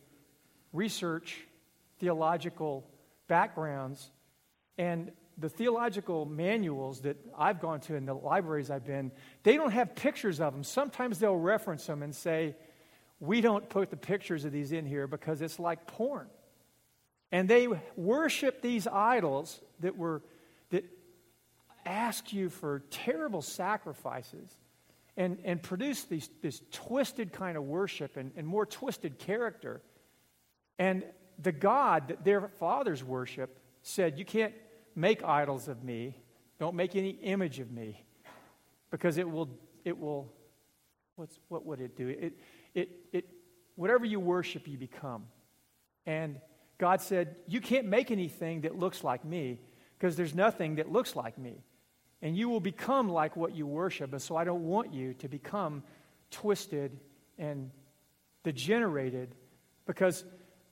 research 0.72 1.38
theological 1.98 2.86
backgrounds, 3.28 4.10
and 4.78 5.12
the 5.38 5.48
theological 5.48 6.24
manuals 6.24 7.00
that 7.02 7.16
I've 7.36 7.60
gone 7.60 7.80
to 7.80 7.94
in 7.94 8.06
the 8.06 8.14
libraries 8.14 8.70
I've 8.70 8.84
been, 8.84 9.12
they 9.42 9.56
don't 9.56 9.72
have 9.72 9.94
pictures 9.94 10.40
of 10.40 10.52
them. 10.52 10.64
Sometimes 10.64 11.18
they'll 11.18 11.36
reference 11.36 11.86
them 11.86 12.02
and 12.02 12.14
say, 12.14 12.56
we 13.20 13.40
don't 13.40 13.68
put 13.68 13.90
the 13.90 13.96
pictures 13.96 14.44
of 14.44 14.52
these 14.52 14.72
in 14.72 14.86
here 14.86 15.06
because 15.06 15.42
it's 15.42 15.58
like 15.58 15.86
porn. 15.86 16.26
And 17.32 17.48
they 17.48 17.68
worship 17.96 18.60
these 18.60 18.86
idols 18.86 19.60
that 19.80 19.96
were 19.96 20.22
that 20.70 20.84
ask 21.86 22.32
you 22.32 22.48
for 22.48 22.82
terrible 22.90 23.42
sacrifices 23.42 24.56
and, 25.20 25.36
and 25.44 25.62
produce 25.62 26.04
these, 26.04 26.30
this 26.40 26.62
twisted 26.72 27.30
kind 27.30 27.58
of 27.58 27.64
worship 27.64 28.16
and, 28.16 28.32
and 28.36 28.46
more 28.46 28.64
twisted 28.64 29.18
character. 29.18 29.82
And 30.78 31.04
the 31.38 31.52
God 31.52 32.08
that 32.08 32.24
their 32.24 32.48
fathers 32.48 33.04
worship 33.04 33.58
said, 33.82 34.18
You 34.18 34.24
can't 34.24 34.54
make 34.96 35.22
idols 35.22 35.68
of 35.68 35.84
me. 35.84 36.16
Don't 36.58 36.74
make 36.74 36.96
any 36.96 37.10
image 37.10 37.60
of 37.60 37.70
me. 37.70 38.02
Because 38.90 39.18
it 39.18 39.30
will, 39.30 39.50
it 39.84 39.98
will, 39.98 40.32
what's, 41.16 41.38
what 41.48 41.66
would 41.66 41.82
it 41.82 41.98
do? 41.98 42.08
It, 42.08 42.32
it, 42.74 42.88
it, 43.12 43.28
whatever 43.76 44.06
you 44.06 44.20
worship, 44.20 44.66
you 44.66 44.78
become. 44.78 45.26
And 46.06 46.40
God 46.78 47.02
said, 47.02 47.36
You 47.46 47.60
can't 47.60 47.86
make 47.86 48.10
anything 48.10 48.62
that 48.62 48.78
looks 48.78 49.04
like 49.04 49.22
me 49.26 49.60
because 49.98 50.16
there's 50.16 50.34
nothing 50.34 50.76
that 50.76 50.90
looks 50.90 51.14
like 51.14 51.36
me. 51.36 51.62
And 52.22 52.36
you 52.36 52.48
will 52.48 52.60
become 52.60 53.08
like 53.08 53.36
what 53.36 53.54
you 53.54 53.66
worship. 53.66 54.12
And 54.12 54.20
so 54.20 54.36
I 54.36 54.44
don't 54.44 54.66
want 54.66 54.92
you 54.92 55.14
to 55.14 55.28
become 55.28 55.82
twisted 56.30 56.98
and 57.38 57.70
degenerated 58.44 59.34
because 59.86 60.24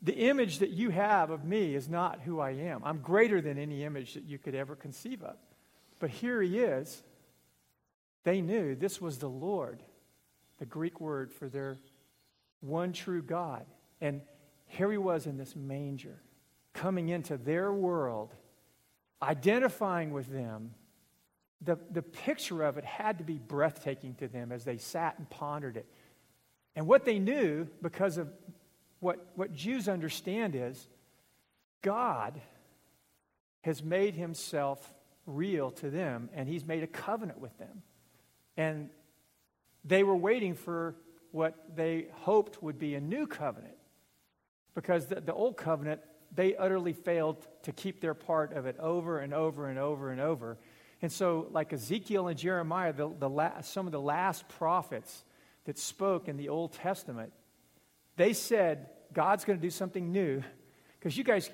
the 0.02 0.14
image 0.14 0.58
that 0.58 0.70
you 0.70 0.90
have 0.90 1.30
of 1.30 1.44
me 1.44 1.74
is 1.74 1.88
not 1.88 2.20
who 2.20 2.38
I 2.38 2.50
am. 2.50 2.82
I'm 2.84 2.98
greater 2.98 3.40
than 3.40 3.58
any 3.58 3.82
image 3.82 4.14
that 4.14 4.24
you 4.24 4.38
could 4.38 4.54
ever 4.54 4.76
conceive 4.76 5.22
of. 5.22 5.36
But 5.98 6.10
here 6.10 6.40
he 6.40 6.58
is. 6.58 7.02
They 8.24 8.40
knew 8.40 8.74
this 8.74 9.00
was 9.00 9.18
the 9.18 9.28
Lord, 9.28 9.82
the 10.58 10.66
Greek 10.66 11.00
word 11.00 11.32
for 11.32 11.48
their 11.48 11.78
one 12.60 12.92
true 12.92 13.22
God. 13.22 13.64
And 14.00 14.20
here 14.66 14.90
he 14.90 14.98
was 14.98 15.26
in 15.26 15.36
this 15.36 15.56
manger, 15.56 16.20
coming 16.74 17.08
into 17.08 17.36
their 17.36 17.72
world, 17.72 18.34
identifying 19.22 20.12
with 20.12 20.30
them. 20.30 20.74
The, 21.62 21.78
the 21.90 22.02
picture 22.02 22.62
of 22.62 22.78
it 22.78 22.84
had 22.84 23.18
to 23.18 23.24
be 23.24 23.38
breathtaking 23.38 24.14
to 24.16 24.28
them 24.28 24.52
as 24.52 24.64
they 24.64 24.78
sat 24.78 25.18
and 25.18 25.28
pondered 25.28 25.76
it. 25.76 25.86
And 26.76 26.86
what 26.86 27.04
they 27.04 27.18
knew, 27.18 27.66
because 27.82 28.18
of 28.18 28.28
what, 29.00 29.26
what 29.34 29.52
Jews 29.52 29.88
understand 29.88 30.54
is 30.54 30.88
God 31.82 32.40
has 33.62 33.82
made 33.82 34.14
himself 34.14 34.94
real 35.26 35.70
to 35.72 35.90
them, 35.90 36.30
and 36.32 36.48
he's 36.48 36.64
made 36.64 36.82
a 36.82 36.86
covenant 36.86 37.40
with 37.40 37.56
them. 37.58 37.82
And 38.56 38.90
they 39.84 40.02
were 40.02 40.16
waiting 40.16 40.54
for 40.54 40.94
what 41.32 41.54
they 41.76 42.06
hoped 42.12 42.62
would 42.62 42.78
be 42.78 42.94
a 42.94 43.00
new 43.00 43.26
covenant 43.26 43.76
because 44.74 45.06
the, 45.06 45.20
the 45.20 45.34
old 45.34 45.56
covenant, 45.56 46.00
they 46.34 46.56
utterly 46.56 46.92
failed 46.92 47.46
to 47.62 47.72
keep 47.72 48.00
their 48.00 48.14
part 48.14 48.52
of 48.52 48.66
it 48.66 48.78
over 48.78 49.18
and 49.18 49.34
over 49.34 49.68
and 49.68 49.78
over 49.78 50.10
and 50.10 50.20
over. 50.20 50.56
And 51.00 51.12
so, 51.12 51.46
like 51.50 51.72
Ezekiel 51.72 52.28
and 52.28 52.38
Jeremiah, 52.38 52.92
the, 52.92 53.08
the 53.18 53.28
la- 53.28 53.60
some 53.60 53.86
of 53.86 53.92
the 53.92 54.00
last 54.00 54.48
prophets 54.48 55.24
that 55.64 55.78
spoke 55.78 56.28
in 56.28 56.36
the 56.36 56.48
Old 56.48 56.72
Testament, 56.72 57.32
they 58.16 58.32
said, 58.32 58.88
God's 59.12 59.44
going 59.44 59.58
to 59.58 59.62
do 59.62 59.70
something 59.70 60.10
new. 60.10 60.42
Because 60.98 61.16
you 61.16 61.24
guys, 61.24 61.50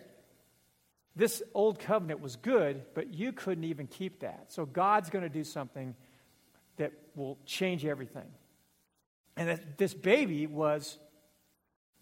this 1.15 1.43
old 1.53 1.79
covenant 1.79 2.21
was 2.21 2.37
good, 2.37 2.83
but 2.95 3.13
you 3.13 3.33
couldn't 3.33 3.65
even 3.65 3.87
keep 3.87 4.21
that. 4.21 4.47
So 4.49 4.65
God's 4.65 5.11
going 5.11 5.25
to 5.25 5.29
do 5.29 5.45
something 5.45 5.95
that 6.77 6.93
will 7.15 7.39
change 7.45 7.85
everything. 7.85 8.31
And 9.37 9.61
this 9.77 9.95
baby 9.95 10.47
was 10.47 10.99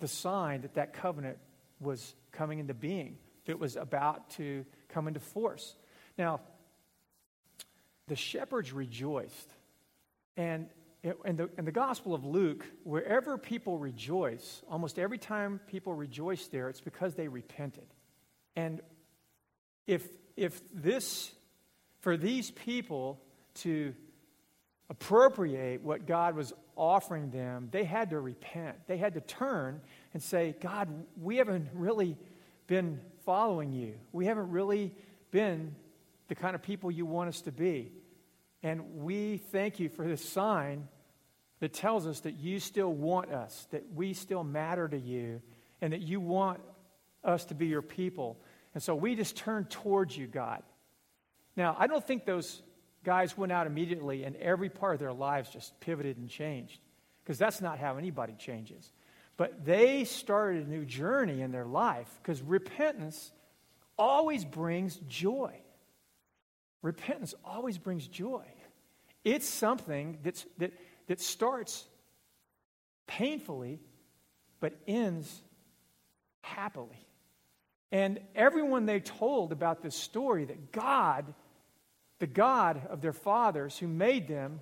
the 0.00 0.08
sign 0.08 0.62
that 0.62 0.74
that 0.74 0.92
covenant 0.92 1.38
was 1.80 2.14
coming 2.30 2.58
into 2.58 2.74
being, 2.74 3.18
that 3.46 3.58
was 3.58 3.76
about 3.76 4.30
to 4.30 4.64
come 4.88 5.08
into 5.08 5.20
force. 5.20 5.74
Now, 6.16 6.40
the 8.08 8.16
shepherds 8.16 8.72
rejoiced. 8.72 9.48
And 10.36 10.68
in 11.02 11.36
the, 11.36 11.50
in 11.58 11.64
the 11.64 11.72
Gospel 11.72 12.14
of 12.14 12.24
Luke, 12.24 12.64
wherever 12.84 13.36
people 13.36 13.78
rejoice, 13.78 14.62
almost 14.70 14.98
every 14.98 15.18
time 15.18 15.60
people 15.66 15.94
rejoice 15.94 16.46
there, 16.48 16.68
it's 16.68 16.80
because 16.80 17.14
they 17.14 17.28
repented. 17.28 17.86
And 18.54 18.80
if, 19.86 20.06
if 20.36 20.60
this, 20.72 21.32
for 22.00 22.16
these 22.16 22.50
people 22.50 23.20
to 23.54 23.94
appropriate 24.90 25.82
what 25.82 26.06
God 26.06 26.36
was 26.36 26.52
offering 26.76 27.30
them, 27.30 27.68
they 27.72 27.84
had 27.84 28.10
to 28.10 28.20
repent. 28.20 28.76
They 28.86 28.96
had 28.96 29.14
to 29.14 29.20
turn 29.20 29.80
and 30.14 30.22
say, 30.22 30.54
God, 30.60 30.88
we 31.20 31.38
haven't 31.38 31.68
really 31.74 32.16
been 32.66 33.00
following 33.24 33.72
you. 33.72 33.94
We 34.12 34.26
haven't 34.26 34.50
really 34.50 34.94
been 35.30 35.74
the 36.32 36.40
kind 36.40 36.54
of 36.54 36.62
people 36.62 36.90
you 36.90 37.04
want 37.04 37.28
us 37.28 37.42
to 37.42 37.52
be. 37.52 37.92
And 38.62 39.02
we 39.02 39.36
thank 39.36 39.78
you 39.78 39.90
for 39.90 40.08
this 40.08 40.26
sign 40.26 40.88
that 41.60 41.74
tells 41.74 42.06
us 42.06 42.20
that 42.20 42.40
you 42.40 42.58
still 42.58 42.90
want 42.90 43.30
us, 43.30 43.66
that 43.70 43.84
we 43.94 44.14
still 44.14 44.42
matter 44.42 44.88
to 44.88 44.98
you, 44.98 45.42
and 45.82 45.92
that 45.92 46.00
you 46.00 46.20
want 46.20 46.60
us 47.22 47.44
to 47.44 47.54
be 47.54 47.66
your 47.66 47.82
people. 47.82 48.40
And 48.72 48.82
so 48.82 48.94
we 48.94 49.14
just 49.14 49.36
turn 49.36 49.66
towards 49.66 50.16
you, 50.16 50.26
God. 50.26 50.62
Now, 51.54 51.76
I 51.78 51.86
don't 51.86 52.02
think 52.02 52.24
those 52.24 52.62
guys 53.04 53.36
went 53.36 53.52
out 53.52 53.66
immediately 53.66 54.24
and 54.24 54.34
every 54.36 54.70
part 54.70 54.94
of 54.94 55.00
their 55.00 55.12
lives 55.12 55.50
just 55.50 55.78
pivoted 55.80 56.16
and 56.16 56.30
changed, 56.30 56.80
because 57.22 57.36
that's 57.36 57.60
not 57.60 57.78
how 57.78 57.98
anybody 57.98 58.36
changes. 58.38 58.90
But 59.36 59.66
they 59.66 60.04
started 60.04 60.66
a 60.66 60.70
new 60.70 60.86
journey 60.86 61.42
in 61.42 61.52
their 61.52 61.66
life 61.66 62.08
because 62.22 62.40
repentance 62.40 63.32
always 63.98 64.46
brings 64.46 64.96
joy. 65.08 65.58
Repentance 66.82 67.34
always 67.44 67.78
brings 67.78 68.06
joy. 68.06 68.44
It's 69.24 69.48
something 69.48 70.18
that's, 70.24 70.44
that, 70.58 70.72
that 71.06 71.20
starts 71.20 71.86
painfully 73.06 73.80
but 74.60 74.74
ends 74.86 75.42
happily. 76.42 77.06
And 77.90 78.20
everyone 78.34 78.86
they 78.86 79.00
told 79.00 79.52
about 79.52 79.82
this 79.82 79.94
story 79.94 80.44
that 80.46 80.72
God, 80.72 81.34
the 82.18 82.26
God 82.26 82.82
of 82.88 83.00
their 83.00 83.12
fathers 83.12 83.78
who 83.78 83.86
made 83.86 84.28
them, 84.28 84.60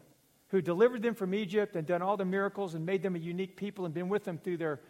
who 0.49 0.61
delivered 0.61 1.03
them 1.03 1.15
from 1.15 1.33
Egypt 1.33 1.77
and 1.77 1.87
done 1.87 2.03
all 2.03 2.17
the 2.17 2.25
miracles 2.25 2.75
and 2.75 2.85
made 2.85 3.03
them 3.03 3.15
a 3.15 3.19
unique 3.19 3.57
people 3.57 3.85
and 3.85 3.95
been 3.95 4.09
with 4.09 4.25
them 4.25 4.39
through, 4.39 4.57
their, 4.57 4.81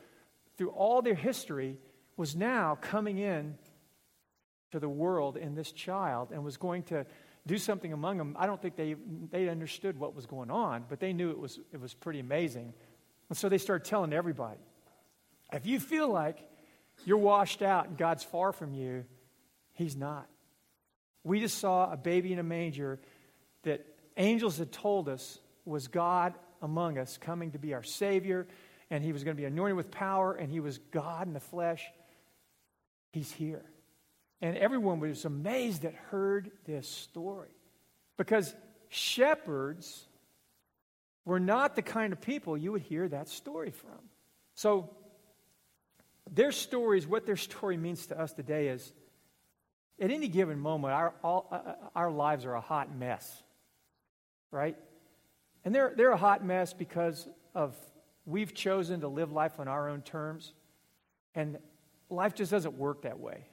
through 0.57 0.71
all 0.71 1.03
their 1.03 1.15
history, 1.15 1.77
was 2.17 2.35
now 2.35 2.79
coming 2.81 3.19
in 3.19 3.57
to 4.73 4.79
the 4.79 4.89
world 4.89 5.37
in 5.37 5.55
this 5.55 5.73
child 5.73 6.31
and 6.33 6.45
was 6.45 6.57
going 6.57 6.83
to 6.85 7.07
do 7.47 7.59
something 7.59 7.93
among 7.93 8.19
them. 8.19 8.37
I 8.39 8.47
don't 8.47 8.61
think 8.61 8.77
they, 8.77 8.97
they 9.31 9.49
understood 9.49 9.99
what 9.99 10.15
was 10.15 10.27
going 10.27 10.51
on, 10.51 10.85
but 10.89 11.01
they 11.01 11.13
knew 11.13 11.31
it 11.31 11.39
was, 11.39 11.59
it 11.73 11.81
was 11.81 11.95
pretty 11.95 12.21
amazing. 12.21 12.73
And 13.29 13.39
so 13.39 13.49
they 13.49 13.59
started 13.59 13.89
telling 13.89 14.13
everybody 14.13 14.59
if 15.53 15.67
you 15.67 15.81
feel 15.81 16.09
like 16.09 16.39
you're 17.05 17.19
washed 17.19 17.63
out 17.63 17.89
and 17.89 17.97
God's 17.97 18.23
far 18.23 18.53
from 18.53 18.75
you, 18.75 19.05
He's 19.73 19.97
not. 19.97 20.29
We 21.25 21.41
just 21.41 21.59
saw 21.59 21.91
a 21.91 21.97
baby 21.97 22.33
in 22.33 22.39
a 22.39 22.45
manger 22.45 23.01
that 23.63 23.85
angels 24.17 24.59
had 24.59 24.71
told 24.71 25.09
us 25.09 25.39
was 25.65 25.89
God 25.89 26.35
among 26.63 26.99
us, 26.99 27.19
coming 27.19 27.53
to 27.53 27.59
be 27.59 27.75
our 27.75 27.83
Savior, 27.83 28.47
and 28.91 29.03
He 29.03 29.13
was 29.13 29.25
going 29.25 29.37
to 29.37 29.41
be 29.41 29.47
anointed 29.47 29.77
with 29.77 29.91
power, 29.91 30.35
and 30.35 30.51
He 30.51 30.61
was 30.61 30.79
God 30.79 31.27
in 31.27 31.33
the 31.33 31.41
flesh. 31.41 31.85
He's 33.13 33.33
here. 33.33 33.65
And 34.41 34.57
everyone 34.57 35.01
was 35.01 35.25
amazed 35.25 35.83
that 35.83 35.95
heard 36.11 36.51
this 36.65 36.89
story. 36.89 37.51
Because 38.17 38.55
shepherds 38.89 40.07
were 41.25 41.41
not 41.41 41.77
the 41.77 41.83
kind 41.83 42.13
of 42.13 42.21
people 42.21 42.57
you 42.57 42.73
would 42.73 42.83
hear 42.83 43.09
that 43.09 43.29
story 43.29 43.71
from. 43.71 43.99
So, 44.55 44.91
their 46.33 46.53
stories, 46.53 47.07
what 47.07 47.27
their 47.27 47.37
story 47.37 47.77
means 47.77 48.07
to 48.07 48.21
us 48.21 48.33
today 48.33 48.69
is 48.69 48.93
at 50.01 50.11
any 50.11 50.29
given 50.29 50.59
moment, 50.59 50.95
our, 50.95 51.15
all, 51.23 51.49
uh, 51.51 51.55
uh, 51.55 51.75
our 51.95 52.11
lives 52.11 52.47
are 52.47 52.55
a 52.55 52.61
hot 52.61 52.95
mess, 52.97 53.43
right? 54.51 54.77
And 55.65 55.75
they're, 55.75 55.93
they're 55.95 56.13
a 56.13 56.17
hot 56.17 56.45
mess 56.45 56.73
because 56.73 57.29
of 57.55 57.77
we've 58.25 58.55
chosen 58.55 59.01
to 59.01 59.09
live 59.09 59.33
life 59.33 59.61
on 59.61 59.69
our 59.69 59.89
own 59.91 60.03
terms. 60.03 60.53
And 61.35 61.59
life 62.09 62.35
just 62.35 62.51
doesn't 62.51 62.79
work 62.79 63.03
that 63.03 63.19
way. 63.21 63.45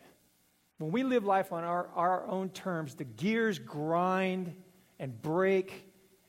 When 0.78 0.92
we 0.92 1.04
live 1.04 1.26
life 1.26 1.52
on 1.52 1.64
our, 1.64 1.90
our 1.96 2.28
own 2.28 2.50
terms, 2.50 2.96
the 2.96 3.04
gears 3.04 3.58
grind 3.58 4.54
and 5.00 5.20
break, 5.22 5.86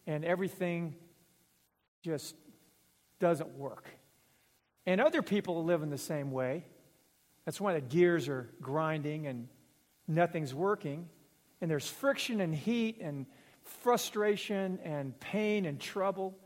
and 0.06 0.24
everything 0.24 0.94
just 2.02 2.34
doesn't 3.20 3.50
work. 3.58 3.86
And 4.86 5.00
other 5.00 5.20
people 5.20 5.64
live 5.64 5.82
in 5.82 5.90
the 5.90 5.98
same 5.98 6.30
way. 6.30 6.64
That's 7.44 7.60
why 7.60 7.74
the 7.74 7.80
gears 7.80 8.28
are 8.28 8.48
grinding 8.62 9.26
and 9.26 9.48
nothing's 10.06 10.54
working. 10.54 11.08
And 11.60 11.70
there's 11.70 11.88
friction 11.88 12.40
and 12.40 12.54
heat 12.54 12.98
and 13.00 13.26
frustration 13.62 14.78
and 14.82 15.18
pain 15.20 15.66
and 15.66 15.78
trouble. 15.78 16.38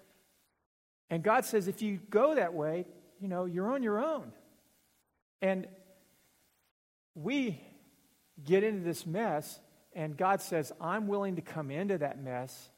And 1.09 1.23
God 1.23 1.45
says, 1.45 1.69
if 1.69 1.83
you 1.83 2.01
go 2.11 2.35
that 2.35 2.55
way, 2.55 2.87
you 3.21 3.29
know, 3.29 3.45
you're 3.45 3.73
on 3.73 3.83
your 3.83 4.05
own. 4.05 4.33
And 5.41 5.69
we 7.15 7.61
get 8.45 8.65
into 8.65 8.83
this 8.83 9.07
mess, 9.07 9.61
and 9.95 10.17
God 10.17 10.41
says, 10.41 10.73
I'm 10.81 11.07
willing 11.07 11.37
to 11.37 11.43
come 11.43 11.71
into 11.71 11.99
that 11.99 12.23
mess. 12.23 12.71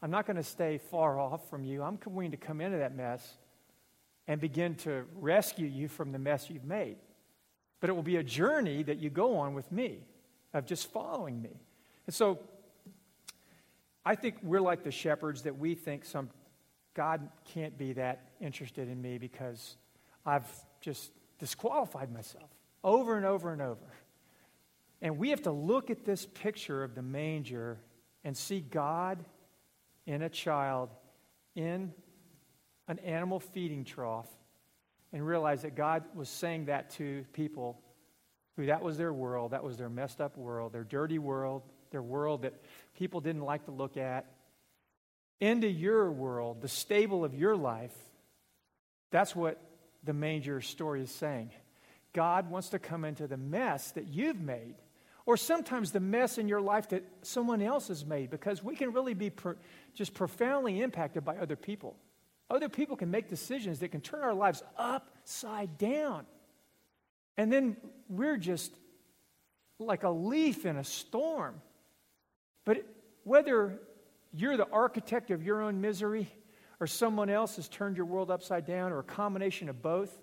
I'm 0.00 0.10
not 0.10 0.26
going 0.26 0.36
to 0.36 0.42
stay 0.42 0.78
far 0.78 1.18
off 1.18 1.48
from 1.48 1.64
you. 1.64 1.82
I'm 1.82 1.98
willing 2.06 2.32
to 2.32 2.36
come 2.36 2.60
into 2.60 2.78
that 2.78 2.94
mess 2.94 3.36
and 4.26 4.40
begin 4.40 4.74
to 4.76 5.04
rescue 5.16 5.66
you 5.66 5.88
from 5.88 6.12
the 6.12 6.18
mess 6.18 6.48
you've 6.50 6.64
made. 6.64 6.96
But 7.80 7.90
it 7.90 7.94
will 7.94 8.02
be 8.02 8.16
a 8.16 8.22
journey 8.22 8.82
that 8.84 8.98
you 8.98 9.10
go 9.10 9.36
on 9.36 9.54
with 9.54 9.70
me 9.72 9.98
of 10.54 10.66
just 10.66 10.90
following 10.92 11.42
me. 11.42 11.60
And 12.06 12.14
so 12.14 12.38
I 14.04 14.14
think 14.14 14.36
we're 14.42 14.60
like 14.60 14.84
the 14.84 14.90
shepherds 14.90 15.42
that 15.42 15.58
we 15.58 15.74
think 15.74 16.04
some 16.04 16.30
God 16.94 17.28
can't 17.44 17.76
be 17.78 17.94
that 17.94 18.30
interested 18.40 18.88
in 18.88 19.00
me 19.00 19.18
because 19.18 19.76
I've 20.26 20.46
just 20.80 21.10
disqualified 21.38 22.12
myself 22.12 22.50
over 22.84 23.16
and 23.16 23.24
over 23.24 23.52
and 23.52 23.62
over. 23.62 23.78
And 25.02 25.18
we 25.18 25.30
have 25.30 25.42
to 25.42 25.50
look 25.50 25.90
at 25.90 26.04
this 26.04 26.24
picture 26.24 26.82
of 26.82 26.94
the 26.94 27.02
manger 27.02 27.78
and 28.24 28.34
see 28.36 28.60
God 28.60 29.22
in 30.06 30.22
a 30.22 30.30
child 30.30 30.88
in 31.54 31.92
an 32.88 32.98
animal 33.00 33.40
feeding 33.40 33.84
trough 33.84 34.28
and 35.12 35.26
realize 35.26 35.62
that 35.62 35.74
God 35.74 36.04
was 36.14 36.28
saying 36.28 36.66
that 36.66 36.90
to 36.92 37.24
people 37.32 37.80
who 38.56 38.66
that 38.66 38.82
was 38.82 38.96
their 38.96 39.12
world, 39.12 39.50
that 39.50 39.64
was 39.64 39.76
their 39.76 39.88
messed 39.88 40.20
up 40.20 40.36
world, 40.36 40.72
their 40.72 40.84
dirty 40.84 41.18
world, 41.18 41.62
their 41.90 42.02
world 42.02 42.42
that 42.42 42.54
people 42.96 43.20
didn't 43.20 43.42
like 43.42 43.64
to 43.64 43.70
look 43.70 43.96
at, 43.96 44.26
into 45.40 45.68
your 45.68 46.10
world, 46.10 46.60
the 46.62 46.68
stable 46.68 47.24
of 47.24 47.34
your 47.34 47.56
life. 47.56 47.94
That's 49.10 49.34
what 49.34 49.60
the 50.04 50.12
manger 50.12 50.60
story 50.60 51.02
is 51.02 51.10
saying. 51.10 51.50
God 52.12 52.50
wants 52.50 52.70
to 52.70 52.78
come 52.78 53.04
into 53.04 53.26
the 53.26 53.36
mess 53.36 53.90
that 53.92 54.06
you've 54.08 54.40
made, 54.40 54.74
or 55.26 55.36
sometimes 55.36 55.92
the 55.92 56.00
mess 56.00 56.38
in 56.38 56.48
your 56.48 56.60
life 56.60 56.88
that 56.88 57.04
someone 57.22 57.62
else 57.62 57.88
has 57.88 58.04
made, 58.04 58.30
because 58.30 58.62
we 58.62 58.74
can 58.74 58.92
really 58.92 59.14
be 59.14 59.30
per, 59.30 59.56
just 59.94 60.14
profoundly 60.14 60.80
impacted 60.80 61.24
by 61.24 61.36
other 61.36 61.56
people. 61.56 61.96
Other 62.50 62.68
people 62.68 62.96
can 62.96 63.10
make 63.10 63.28
decisions 63.28 63.78
that 63.78 63.88
can 63.88 64.00
turn 64.00 64.22
our 64.22 64.34
lives 64.34 64.62
upside 64.76 65.78
down. 65.78 66.26
And 67.36 67.52
then 67.52 67.76
we're 68.08 68.36
just 68.36 68.74
like 69.78 70.02
a 70.02 70.10
leaf 70.10 70.66
in 70.66 70.76
a 70.76 70.84
storm. 70.84 71.60
But 72.64 72.86
whether 73.24 73.78
you're 74.32 74.56
the 74.56 74.68
architect 74.70 75.30
of 75.30 75.42
your 75.42 75.62
own 75.62 75.80
misery, 75.80 76.28
or 76.80 76.86
someone 76.86 77.30
else 77.30 77.56
has 77.56 77.68
turned 77.68 77.96
your 77.96 78.06
world 78.06 78.30
upside 78.30 78.66
down, 78.66 78.92
or 78.92 78.98
a 78.98 79.04
combination 79.04 79.68
of 79.68 79.80
both, 79.80 80.16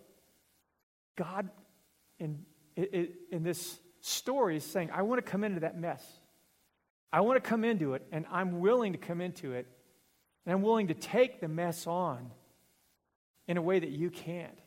God 1.15 1.49
in, 2.19 2.45
in, 2.75 3.09
in 3.31 3.43
this 3.43 3.79
story 4.01 4.57
is 4.57 4.63
saying, 4.63 4.89
I 4.93 5.01
want 5.01 5.23
to 5.23 5.31
come 5.31 5.43
into 5.43 5.61
that 5.61 5.77
mess. 5.77 6.03
I 7.11 7.21
want 7.21 7.43
to 7.43 7.47
come 7.47 7.63
into 7.63 7.93
it, 7.93 8.05
and 8.11 8.25
I'm 8.31 8.59
willing 8.59 8.93
to 8.93 8.99
come 8.99 9.21
into 9.21 9.53
it, 9.53 9.67
and 10.45 10.53
I'm 10.53 10.61
willing 10.61 10.87
to 10.87 10.93
take 10.93 11.41
the 11.41 11.47
mess 11.47 11.87
on 11.87 12.29
in 13.47 13.57
a 13.57 13.61
way 13.61 13.79
that 13.79 13.89
you 13.89 14.09
can't. 14.09 14.57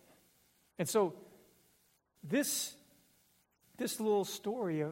And 0.78 0.88
so, 0.88 1.14
this, 2.24 2.74
this 3.76 4.00
little 4.00 4.24
story 4.24 4.84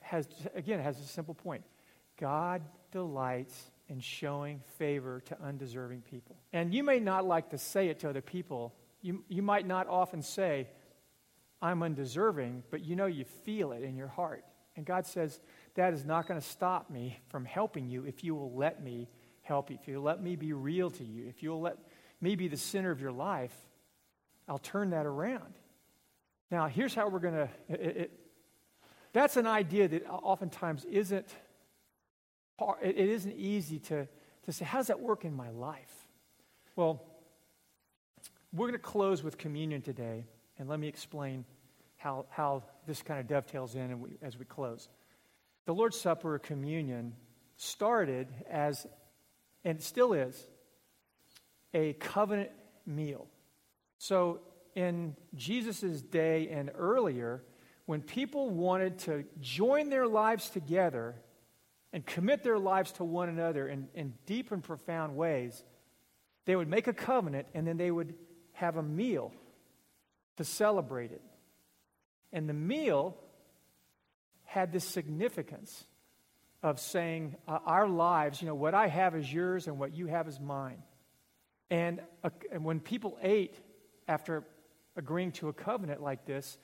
has, 0.00 0.28
again, 0.54 0.80
has 0.80 0.98
a 0.98 1.04
simple 1.04 1.34
point 1.34 1.62
God 2.18 2.62
delights 2.92 3.70
in 3.88 4.00
showing 4.00 4.60
favor 4.78 5.20
to 5.26 5.42
undeserving 5.42 6.02
people. 6.02 6.36
And 6.52 6.72
you 6.74 6.84
may 6.84 7.00
not 7.00 7.26
like 7.26 7.50
to 7.50 7.58
say 7.58 7.88
it 7.88 8.00
to 8.00 8.08
other 8.08 8.20
people. 8.20 8.74
You, 9.02 9.24
you 9.28 9.42
might 9.42 9.66
not 9.66 9.88
often 9.88 10.22
say, 10.22 10.68
I'm 11.62 11.82
undeserving, 11.82 12.64
but 12.70 12.82
you 12.84 12.96
know 12.96 13.06
you 13.06 13.24
feel 13.24 13.72
it 13.72 13.82
in 13.82 13.96
your 13.96 14.08
heart. 14.08 14.44
And 14.76 14.86
God 14.86 15.06
says, 15.06 15.40
That 15.74 15.92
is 15.92 16.04
not 16.04 16.26
going 16.26 16.40
to 16.40 16.46
stop 16.46 16.90
me 16.90 17.18
from 17.28 17.44
helping 17.44 17.88
you 17.88 18.04
if 18.04 18.24
you 18.24 18.34
will 18.34 18.54
let 18.54 18.82
me 18.82 19.08
help 19.42 19.70
you, 19.70 19.78
if 19.80 19.88
you'll 19.88 20.02
let 20.02 20.22
me 20.22 20.36
be 20.36 20.52
real 20.52 20.90
to 20.90 21.04
you, 21.04 21.26
if 21.28 21.42
you'll 21.42 21.60
let 21.60 21.76
me 22.20 22.36
be 22.36 22.48
the 22.48 22.56
center 22.56 22.90
of 22.90 23.00
your 23.00 23.12
life, 23.12 23.54
I'll 24.48 24.58
turn 24.58 24.90
that 24.90 25.06
around. 25.06 25.54
Now, 26.50 26.66
here's 26.66 26.94
how 26.94 27.08
we're 27.08 27.20
going 27.20 27.48
to. 27.68 28.08
That's 29.12 29.36
an 29.36 29.46
idea 29.46 29.88
that 29.88 30.08
oftentimes 30.08 30.84
isn't. 30.84 31.28
It 32.82 32.96
isn't 32.96 33.34
easy 33.34 33.78
to, 33.80 34.06
to 34.44 34.52
say, 34.52 34.64
how 34.64 34.78
does 34.78 34.88
that 34.88 35.00
work 35.00 35.24
in 35.24 35.34
my 35.34 35.50
life? 35.50 36.06
Well, 36.76 37.02
we're 38.52 38.66
going 38.66 38.78
to 38.78 38.78
close 38.78 39.22
with 39.22 39.38
communion 39.38 39.82
today. 39.82 40.26
And 40.60 40.68
let 40.68 40.78
me 40.78 40.88
explain 40.88 41.46
how, 41.96 42.26
how 42.28 42.62
this 42.86 43.00
kind 43.00 43.18
of 43.18 43.26
dovetails 43.26 43.76
in 43.76 44.18
as 44.20 44.38
we 44.38 44.44
close. 44.44 44.90
The 45.64 45.72
Lord's 45.72 45.98
Supper 45.98 46.38
communion 46.38 47.14
started 47.56 48.28
as, 48.48 48.86
and 49.64 49.82
still 49.82 50.12
is, 50.12 50.46
a 51.72 51.94
covenant 51.94 52.50
meal. 52.84 53.26
So 53.96 54.40
in 54.74 55.16
Jesus' 55.34 56.02
day 56.02 56.50
and 56.50 56.70
earlier, 56.74 57.42
when 57.86 58.02
people 58.02 58.50
wanted 58.50 58.98
to 58.98 59.24
join 59.40 59.88
their 59.88 60.06
lives 60.06 60.50
together 60.50 61.14
and 61.94 62.04
commit 62.04 62.42
their 62.42 62.58
lives 62.58 62.92
to 62.92 63.04
one 63.04 63.30
another 63.30 63.66
in, 63.66 63.88
in 63.94 64.12
deep 64.26 64.52
and 64.52 64.62
profound 64.62 65.16
ways, 65.16 65.64
they 66.44 66.54
would 66.54 66.68
make 66.68 66.86
a 66.86 66.92
covenant 66.92 67.46
and 67.54 67.66
then 67.66 67.78
they 67.78 67.90
would 67.90 68.12
have 68.52 68.76
a 68.76 68.82
meal 68.82 69.32
to 70.40 70.44
celebrate 70.44 71.12
it. 71.12 71.20
And 72.32 72.48
the 72.48 72.54
meal 72.54 73.14
had 74.44 74.72
this 74.72 74.86
significance 74.86 75.84
of 76.62 76.80
saying, 76.80 77.36
uh, 77.46 77.58
Our 77.66 77.86
lives, 77.86 78.40
you 78.40 78.48
know, 78.48 78.54
what 78.54 78.72
I 78.72 78.86
have 78.86 79.14
is 79.14 79.30
yours 79.30 79.66
and 79.66 79.78
what 79.78 79.94
you 79.94 80.06
have 80.06 80.28
is 80.28 80.40
mine. 80.40 80.82
And, 81.70 82.00
uh, 82.24 82.30
and 82.50 82.64
when 82.64 82.80
people 82.80 83.18
ate 83.20 83.54
after 84.08 84.42
agreeing 84.96 85.32
to 85.32 85.50
a 85.50 85.52
covenant 85.52 86.02
like 86.02 86.24
this, 86.24 86.56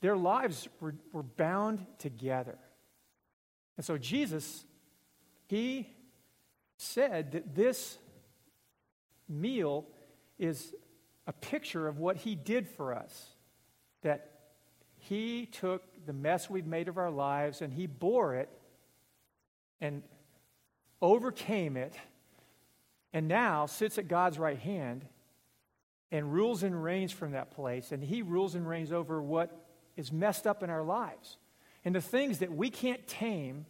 their 0.00 0.16
lives 0.16 0.68
were, 0.78 0.94
were 1.12 1.24
bound 1.24 1.84
together. 1.98 2.56
And 3.76 3.84
so 3.84 3.98
Jesus, 3.98 4.64
he 5.48 5.88
said 6.76 7.32
that 7.32 7.56
this 7.56 7.98
meal 9.28 9.88
is 10.38 10.72
a 11.26 11.32
picture 11.32 11.88
of 11.88 11.98
what 11.98 12.16
he 12.16 12.34
did 12.34 12.68
for 12.68 12.94
us. 12.94 13.30
That 14.02 14.30
he 14.96 15.46
took 15.46 15.82
the 16.06 16.12
mess 16.12 16.48
we've 16.48 16.66
made 16.66 16.88
of 16.88 16.98
our 16.98 17.10
lives 17.10 17.62
and 17.62 17.72
he 17.72 17.86
bore 17.86 18.34
it 18.34 18.48
and 19.80 20.02
overcame 21.00 21.76
it 21.76 21.94
and 23.12 23.28
now 23.28 23.66
sits 23.66 23.98
at 23.98 24.08
God's 24.08 24.38
right 24.38 24.58
hand 24.58 25.04
and 26.10 26.32
rules 26.32 26.62
and 26.62 26.82
reigns 26.82 27.12
from 27.12 27.32
that 27.32 27.50
place. 27.50 27.92
And 27.92 28.02
he 28.02 28.22
rules 28.22 28.54
and 28.54 28.68
reigns 28.68 28.92
over 28.92 29.22
what 29.22 29.50
is 29.96 30.12
messed 30.12 30.46
up 30.46 30.62
in 30.62 30.70
our 30.70 30.82
lives. 30.82 31.38
And 31.84 31.94
the 31.94 32.00
things 32.00 32.38
that 32.38 32.52
we 32.52 32.70
can't 32.70 33.06
tame, 33.06 33.66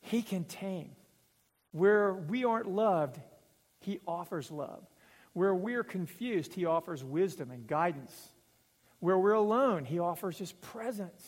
he 0.00 0.22
can 0.22 0.44
tame. 0.44 0.90
Where 1.72 2.12
we 2.12 2.44
aren't 2.44 2.68
loved, 2.68 3.20
he 3.80 4.00
offers 4.06 4.50
love. 4.50 4.84
Where 5.34 5.54
we're 5.54 5.84
confused, 5.84 6.54
He 6.54 6.64
offers 6.64 7.04
wisdom 7.04 7.50
and 7.50 7.66
guidance. 7.66 8.30
Where 9.00 9.18
we're 9.18 9.32
alone, 9.32 9.84
He 9.84 9.98
offers 9.98 10.38
His 10.38 10.52
presence. 10.52 11.22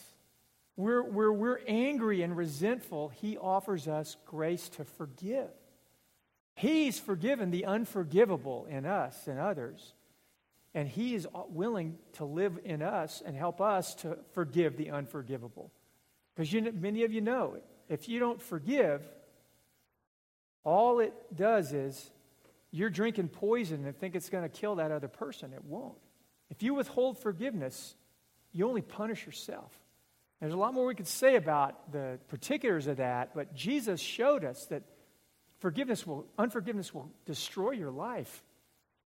Where, 0.77 1.03
where 1.03 1.33
we're 1.33 1.61
angry 1.67 2.23
and 2.23 2.37
resentful, 2.37 3.09
He 3.09 3.37
offers 3.37 3.87
us 3.87 4.17
grace 4.27 4.69
to 4.71 4.85
forgive. 4.85 5.51
He's 6.55 6.99
forgiven 6.99 7.51
the 7.51 7.67
unforgivable 7.67 8.67
in 8.71 8.87
us 8.87 9.27
and 9.27 9.39
others. 9.39 9.93
And 10.73 10.89
He 10.89 11.15
is 11.15 11.27
willing 11.49 11.99
to 12.15 12.25
live 12.25 12.59
in 12.65 12.83
us 12.83 13.23
and 13.25 13.37
help 13.37 13.61
us 13.61 13.95
to 13.97 14.19
forgive 14.33 14.77
the 14.77 14.91
unforgivable. 14.91 15.71
Because 16.35 16.53
many 16.75 17.03
of 17.05 17.13
you 17.13 17.23
know, 17.23 17.57
if 17.89 18.09
you 18.09 18.21
don't 18.21 18.41
forgive, 18.41 19.03
all 20.65 21.01
it 21.01 21.15
does 21.35 21.73
is 21.73 22.11
you're 22.71 22.91
drinking 22.91 23.29
poison 23.29 23.85
and 23.87 23.97
think 23.97 24.15
it's 24.15 24.29
going 24.29 24.43
to 24.43 24.49
kill 24.49 24.77
that 24.77 24.91
other 24.91 25.09
person. 25.09 25.53
It 25.53 25.65
won't. 25.65 25.97
If 26.51 26.63
you 26.63 26.75
withhold 26.75 27.19
forgiveness, 27.19 27.95
you 28.53 28.69
only 28.69 28.83
punish 28.83 29.27
yourself. 29.27 29.73
There's 30.41 30.53
a 30.53 30.57
lot 30.59 30.75
more 30.75 30.87
we 30.87 30.95
could 30.95 31.07
say 31.07 31.37
about 31.37 31.93
the 31.93 32.19
particulars 32.29 32.87
of 32.87 32.99
that, 32.99 33.35
but 33.35 33.55
Jesus 33.55 34.01
showed 34.01 34.45
us 34.45 34.67
that 34.67 34.83
forgiveness 35.59 36.07
will, 36.07 36.27
unforgiveness 36.39 36.93
will 36.93 37.11
destroy 37.25 37.71
your 37.71 37.91
life. 37.91 38.45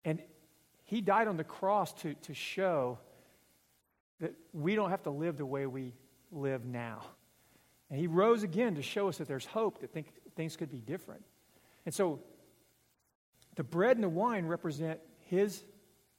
And 0.05 0.23
he 0.85 1.01
died 1.01 1.29
on 1.29 1.37
the 1.37 1.45
cross 1.45 1.93
to, 2.03 2.15
to 2.15 2.35
show 2.35 2.99
that 4.21 4.35
we 4.53 4.75
don't 4.75 4.91
have 4.91 5.03
to 5.05 5.11
live 5.11 5.39
the 5.39 5.47
way 5.47 5.67
we 5.67 5.95
live 6.31 6.65
now. 6.65 7.03
And 7.91 7.99
he 7.99 8.07
rose 8.07 8.43
again 8.43 8.75
to 8.75 8.83
show 8.83 9.09
us 9.09 9.19
that 9.19 9.29
there's 9.29 9.47
hope, 9.47 9.81
that 9.81 9.93
think, 9.93 10.09
things 10.37 10.57
could 10.57 10.71
be 10.71 10.81
different. 10.81 11.25
And 11.87 11.95
so 11.95 12.21
the 13.57 13.65
bread 13.65 13.97
and 13.97 14.05
the 14.05 14.09
wine 14.09 14.47
represent 14.47 15.01
his 15.27 15.63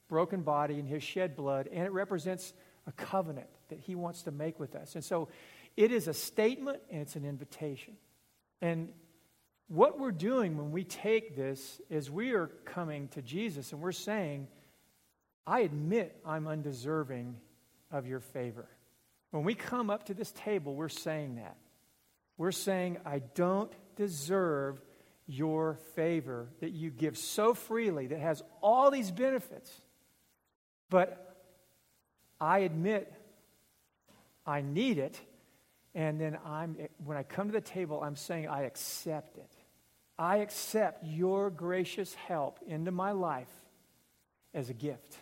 broken 0.07 0.41
body 0.41 0.79
and 0.79 0.87
his 0.87 1.03
shed 1.03 1.35
blood, 1.35 1.67
and 1.71 1.83
it 1.83 1.91
represents 1.91 2.53
a 2.87 2.91
covenant 2.91 3.49
that 3.69 3.79
he 3.79 3.95
wants 3.95 4.23
to 4.23 4.31
make 4.31 4.59
with 4.59 4.75
us. 4.75 4.95
And 4.95 5.03
so 5.03 5.29
it 5.75 5.91
is 5.91 6.07
a 6.07 6.13
statement 6.13 6.79
and 6.91 7.01
it's 7.01 7.15
an 7.15 7.25
invitation. 7.25 7.95
And 8.61 8.89
what 9.67 9.99
we're 9.99 10.11
doing 10.11 10.57
when 10.57 10.71
we 10.71 10.83
take 10.83 11.35
this 11.35 11.81
is 11.89 12.11
we 12.11 12.33
are 12.33 12.47
coming 12.65 13.07
to 13.09 13.21
Jesus 13.21 13.71
and 13.71 13.81
we're 13.81 13.91
saying, 13.91 14.47
I 15.47 15.61
admit 15.61 16.19
I'm 16.25 16.47
undeserving 16.47 17.35
of 17.91 18.07
your 18.07 18.19
favor. 18.19 18.67
When 19.31 19.43
we 19.43 19.55
come 19.55 19.89
up 19.89 20.05
to 20.05 20.13
this 20.13 20.31
table, 20.31 20.75
we're 20.75 20.89
saying 20.89 21.35
that. 21.35 21.57
We're 22.37 22.51
saying, 22.51 22.97
I 23.05 23.19
don't 23.33 23.71
deserve 23.95 24.81
your 25.27 25.75
favor 25.95 26.49
that 26.59 26.71
you 26.71 26.91
give 26.91 27.17
so 27.17 27.53
freely, 27.53 28.07
that 28.07 28.19
has 28.19 28.43
all 28.61 28.91
these 28.91 29.11
benefits. 29.11 29.71
But 30.89 31.35
I 32.39 32.59
admit 32.59 33.11
I 34.45 34.61
need 34.61 34.97
it. 34.97 35.19
And 35.95 36.19
then 36.19 36.37
I'm, 36.45 36.77
when 37.03 37.17
I 37.17 37.23
come 37.23 37.47
to 37.47 37.53
the 37.53 37.61
table, 37.61 38.03
I'm 38.03 38.17
saying 38.17 38.47
I 38.47 38.63
accept 38.63 39.37
it. 39.37 39.51
I 40.19 40.37
accept 40.37 41.05
your 41.05 41.49
gracious 41.49 42.13
help 42.13 42.59
into 42.67 42.91
my 42.91 43.11
life 43.11 43.49
as 44.53 44.69
a 44.69 44.73
gift 44.73 45.17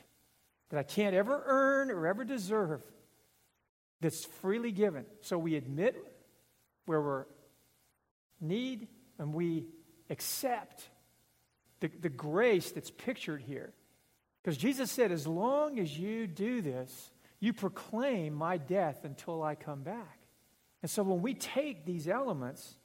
that 0.70 0.80
I 0.80 0.84
can't 0.84 1.16
ever 1.16 1.44
earn 1.46 1.92
or 1.92 2.08
ever 2.08 2.24
deserve, 2.24 2.82
that's 4.02 4.26
freely 4.26 4.72
given. 4.72 5.06
So 5.22 5.38
we 5.38 5.56
admit 5.56 5.96
where 6.86 7.00
we're 7.00 7.26
need 8.42 8.88
and 9.20 9.36
we 9.36 9.68
accept 10.10 10.89
the, 11.80 11.89
the 12.02 12.10
grace 12.10 12.72
that's 12.72 12.92
pictured 12.92 13.42
here. 13.42 13.74
Because 14.42 14.58
Jesus 14.58 14.92
said, 14.92 15.12
as 15.12 15.26
long 15.26 15.80
as 15.80 15.98
you 15.98 16.28
do 16.28 16.62
this, 16.62 17.12
you 17.39 17.54
proclaim 17.54 18.34
my 18.34 18.58
death 18.58 19.04
until 19.04 19.42
I 19.42 19.56
come 19.56 19.84
back. 19.84 20.20
And 20.82 20.89
so 20.89 21.04
when 21.04 21.22
we 21.22 21.34
take 21.34 21.86
these 21.86 22.08
elements, 22.08 22.76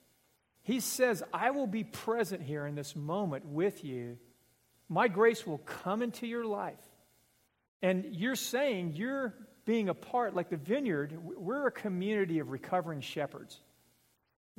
he 0.63 0.81
says, 0.81 1.23
I 1.33 1.51
will 1.51 1.67
be 1.67 1.85
present 1.85 2.43
here 2.43 2.67
in 2.67 2.75
this 2.75 2.95
moment 2.95 3.47
with 3.47 3.85
you. 3.85 4.19
My 4.89 5.09
grace 5.09 5.47
will 5.47 5.59
come 5.59 6.03
into 6.03 6.27
your 6.27 6.45
life. 6.45 6.79
And 7.83 8.07
you're 8.11 8.37
saying 8.37 8.93
you're 8.95 9.35
being 9.65 9.89
a 9.89 9.95
part, 9.95 10.35
like 10.35 10.49
the 10.49 10.57
vineyard, 10.57 11.17
we're 11.23 11.67
a 11.67 11.73
community 11.73 12.39
of 12.39 12.51
recovering 12.51 13.01
shepherds. 13.01 13.61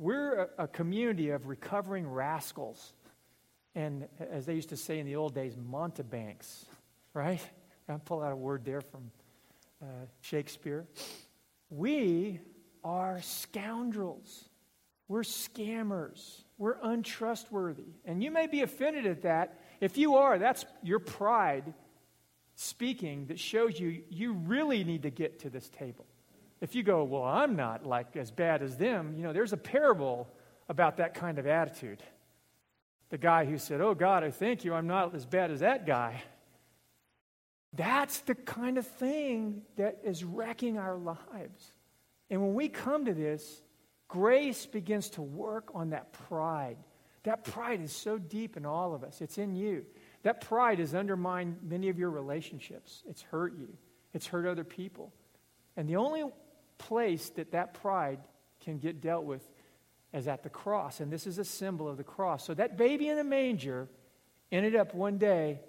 We're 0.00 0.48
a, 0.58 0.64
a 0.64 0.66
community 0.66 1.28
of 1.28 1.46
recovering 1.46 2.08
rascals. 2.08 2.94
And 3.74 4.08
as 4.18 4.46
they 4.46 4.54
used 4.54 4.70
to 4.70 4.76
say 4.78 4.98
in 4.98 5.04
the 5.04 5.16
old 5.16 5.34
days, 5.34 5.58
Mountebanks, 5.58 6.64
right? 7.12 7.40
I'll 7.86 7.98
pull 7.98 8.22
out 8.22 8.32
a 8.32 8.36
word 8.36 8.64
there 8.64 8.80
from 8.80 9.10
uh, 9.82 9.84
Shakespeare. 10.22 10.86
We 11.68 12.40
are 12.82 13.20
scoundrels. 13.20 14.48
We're 15.06 15.20
scammers. 15.20 16.44
We're 16.56 16.78
untrustworthy. 16.82 17.92
And 18.06 18.24
you 18.24 18.30
may 18.30 18.46
be 18.46 18.62
offended 18.62 19.04
at 19.04 19.20
that. 19.22 19.60
If 19.82 19.98
you 19.98 20.16
are, 20.16 20.38
that's 20.38 20.64
your 20.82 20.98
pride 20.98 21.74
speaking 22.54 23.26
that 23.26 23.38
shows 23.38 23.78
you 23.78 24.02
you 24.08 24.32
really 24.32 24.82
need 24.82 25.02
to 25.02 25.10
get 25.10 25.40
to 25.40 25.50
this 25.50 25.68
table. 25.68 26.06
If 26.60 26.74
you 26.74 26.82
go, 26.82 27.04
well, 27.04 27.24
I'm 27.24 27.56
not 27.56 27.86
like 27.86 28.16
as 28.16 28.30
bad 28.30 28.62
as 28.62 28.76
them, 28.76 29.14
you 29.16 29.22
know, 29.22 29.32
there's 29.32 29.52
a 29.52 29.58
parable 29.58 30.28
about 30.68 30.98
that 30.98 31.14
kind 31.14 31.38
of 31.38 31.46
attitude. 31.46 32.02
The 33.08 33.18
guy 33.18 33.44
who 33.44 33.58
said, 33.58 33.80
Oh 33.80 33.94
God, 33.94 34.22
I 34.22 34.30
thank 34.30 34.64
you, 34.64 34.74
I'm 34.74 34.86
not 34.86 35.14
as 35.14 35.26
bad 35.26 35.50
as 35.50 35.60
that 35.60 35.86
guy. 35.86 36.22
That's 37.72 38.20
the 38.20 38.34
kind 38.34 38.78
of 38.78 38.86
thing 38.86 39.62
that 39.76 40.00
is 40.04 40.24
wrecking 40.24 40.78
our 40.78 40.96
lives. 40.96 41.72
And 42.28 42.40
when 42.40 42.54
we 42.54 42.68
come 42.68 43.04
to 43.04 43.14
this, 43.14 43.62
grace 44.08 44.66
begins 44.66 45.10
to 45.10 45.22
work 45.22 45.70
on 45.74 45.90
that 45.90 46.12
pride. 46.12 46.76
That 47.24 47.44
pride 47.44 47.80
is 47.80 47.92
so 47.92 48.18
deep 48.18 48.56
in 48.56 48.64
all 48.64 48.94
of 48.94 49.04
us, 49.04 49.20
it's 49.20 49.38
in 49.38 49.54
you. 49.54 49.84
That 50.22 50.40
pride 50.40 50.78
has 50.78 50.94
undermined 50.94 51.58
many 51.62 51.88
of 51.88 51.98
your 51.98 52.10
relationships. 52.10 53.02
It's 53.08 53.22
hurt 53.22 53.54
you, 53.58 53.76
it's 54.14 54.26
hurt 54.26 54.46
other 54.46 54.64
people. 54.64 55.12
And 55.76 55.88
the 55.88 55.96
only 55.96 56.24
place 56.80 57.30
that 57.30 57.52
that 57.52 57.74
pride 57.74 58.18
can 58.60 58.78
get 58.78 59.00
dealt 59.00 59.24
with 59.24 59.48
is 60.12 60.26
at 60.26 60.42
the 60.42 60.50
cross. 60.50 61.00
And 61.00 61.12
this 61.12 61.26
is 61.26 61.38
a 61.38 61.44
symbol 61.44 61.88
of 61.88 61.96
the 61.96 62.04
cross. 62.04 62.44
So 62.44 62.54
that 62.54 62.76
baby 62.76 63.08
in 63.08 63.16
the 63.16 63.24
manger 63.24 63.88
ended 64.50 64.74
up 64.74 64.94
one 64.94 65.18
day 65.18 65.60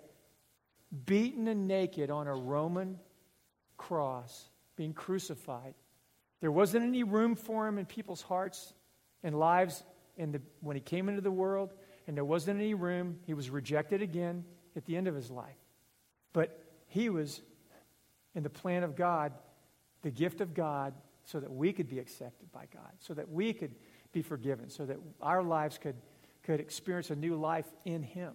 beaten 1.05 1.47
and 1.47 1.67
naked 1.67 2.09
on 2.09 2.27
a 2.27 2.33
Roman 2.33 2.99
cross, 3.77 4.49
being 4.75 4.93
crucified. 4.93 5.73
There 6.41 6.51
wasn't 6.51 6.85
any 6.85 7.03
room 7.03 7.35
for 7.35 7.67
him 7.67 7.77
in 7.77 7.85
people's 7.85 8.21
hearts 8.21 8.73
and 9.23 9.37
lives 9.37 9.83
in 10.17 10.31
the, 10.31 10.41
when 10.59 10.75
he 10.75 10.81
came 10.81 11.07
into 11.07 11.21
the 11.21 11.31
world 11.31 11.73
and 12.07 12.17
there 12.17 12.25
wasn't 12.25 12.59
any 12.59 12.73
room. 12.73 13.19
He 13.25 13.33
was 13.33 13.49
rejected 13.49 14.01
again 14.01 14.43
at 14.75 14.85
the 14.85 14.97
end 14.97 15.07
of 15.07 15.15
his 15.15 15.29
life. 15.29 15.57
But 16.33 16.59
he 16.87 17.09
was, 17.09 17.41
in 18.35 18.43
the 18.43 18.49
plan 18.49 18.83
of 18.83 18.95
God, 18.95 19.33
the 20.01 20.11
gift 20.11 20.41
of 20.41 20.53
God, 20.53 20.93
so 21.23 21.39
that 21.39 21.51
we 21.51 21.71
could 21.71 21.87
be 21.87 21.99
accepted 21.99 22.51
by 22.51 22.65
God, 22.73 22.91
so 22.99 23.13
that 23.13 23.29
we 23.29 23.53
could 23.53 23.75
be 24.11 24.21
forgiven, 24.21 24.69
so 24.69 24.85
that 24.85 24.97
our 25.21 25.43
lives 25.43 25.77
could, 25.77 25.95
could 26.43 26.59
experience 26.59 27.09
a 27.11 27.15
new 27.15 27.35
life 27.35 27.67
in 27.85 28.03
him. 28.03 28.33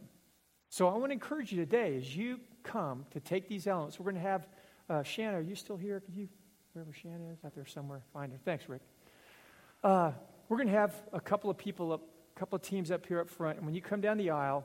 So 0.69 0.89
I 0.89 0.95
want 0.95 1.07
to 1.07 1.13
encourage 1.13 1.53
you 1.53 1.59
today 1.59 1.97
as 1.97 2.17
you 2.17 2.41
come 2.63 3.07
to 3.11 3.21
take 3.21 3.49
these 3.49 3.67
elements. 3.67 3.99
We're 3.99 4.11
going 4.11 4.23
to 4.23 4.29
have 4.29 4.49
uh, 4.89 5.03
Shanna. 5.03 5.39
Are 5.39 5.43
you 5.43 5.55
still 5.55 5.77
here? 5.77 6.03
You, 6.13 6.29
wherever 6.73 6.93
Shanna 6.93 7.31
is, 7.33 7.39
out 7.45 7.55
there 7.55 7.67
somewhere, 7.67 8.03
find 8.13 8.33
her. 8.33 8.39
Thanks, 8.45 8.69
Rick. 8.69 8.83
Uh, 9.83 10.13
we're 10.49 10.57
going 10.57 10.69
to 10.69 10.75
have 10.75 10.95
a 11.13 11.21
couple 11.21 11.51
of 11.51 11.59
people 11.59 11.93
up 11.93 12.03
a 12.35 12.39
couple 12.39 12.57
of 12.57 12.63
teams 12.63 12.91
up 12.91 13.07
here 13.07 13.21
up 13.21 13.31
front. 13.31 13.57
And 13.57 13.65
when 13.65 13.75
you 13.75 13.81
come 13.81 14.03
down 14.03 14.19
the 14.19 14.29
aisle, 14.29 14.63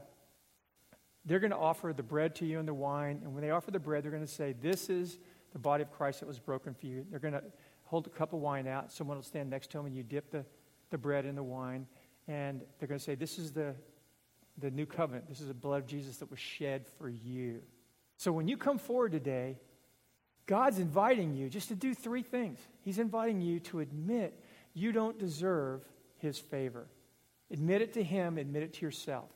they're 1.23 1.39
going 1.39 1.51
to 1.51 1.57
offer 1.57 1.93
the 1.93 2.03
bread 2.03 2.35
to 2.35 2.45
you 2.45 2.59
and 2.59 2.67
the 2.67 2.73
wine. 2.73 3.21
And 3.23 3.33
when 3.33 3.41
they 3.41 3.51
offer 3.51 3.71
the 3.71 3.79
bread, 3.79 4.03
they're 4.03 4.11
going 4.11 4.25
to 4.25 4.31
say, 4.31 4.53
This 4.53 4.89
is 4.89 5.17
the 5.51 5.59
body 5.59 5.83
of 5.83 5.91
Christ 5.91 6.21
that 6.21 6.27
was 6.27 6.39
broken 6.39 6.73
for 6.73 6.85
you. 6.85 7.05
They're 7.09 7.19
going 7.19 7.33
to 7.33 7.43
hold 7.83 8.07
a 8.07 8.09
cup 8.09 8.33
of 8.33 8.39
wine 8.39 8.67
out. 8.67 8.91
Someone 8.91 9.17
will 9.17 9.23
stand 9.23 9.49
next 9.49 9.71
to 9.71 9.77
them, 9.77 9.85
and 9.85 9.95
you 9.95 10.03
dip 10.03 10.31
the, 10.31 10.45
the 10.89 10.97
bread 10.97 11.25
in 11.25 11.35
the 11.35 11.43
wine. 11.43 11.87
And 12.27 12.61
they're 12.79 12.87
going 12.87 12.99
to 12.99 13.03
say, 13.03 13.15
This 13.15 13.37
is 13.39 13.51
the, 13.51 13.75
the 14.57 14.71
new 14.71 14.85
covenant. 14.85 15.27
This 15.27 15.41
is 15.41 15.47
the 15.47 15.53
blood 15.53 15.81
of 15.81 15.87
Jesus 15.87 16.17
that 16.17 16.29
was 16.29 16.39
shed 16.39 16.85
for 16.97 17.09
you. 17.09 17.61
So 18.17 18.31
when 18.31 18.47
you 18.47 18.57
come 18.57 18.77
forward 18.77 19.11
today, 19.11 19.57
God's 20.45 20.79
inviting 20.79 21.33
you 21.33 21.49
just 21.49 21.69
to 21.69 21.75
do 21.75 21.93
three 21.93 22.23
things. 22.23 22.59
He's 22.81 22.99
inviting 22.99 23.41
you 23.41 23.59
to 23.61 23.79
admit 23.79 24.39
you 24.73 24.91
don't 24.91 25.17
deserve 25.17 25.83
his 26.17 26.37
favor. 26.37 26.87
Admit 27.51 27.81
it 27.81 27.93
to 27.93 28.03
Him, 28.03 28.37
admit 28.37 28.63
it 28.63 28.73
to 28.75 28.85
yourself. 28.85 29.29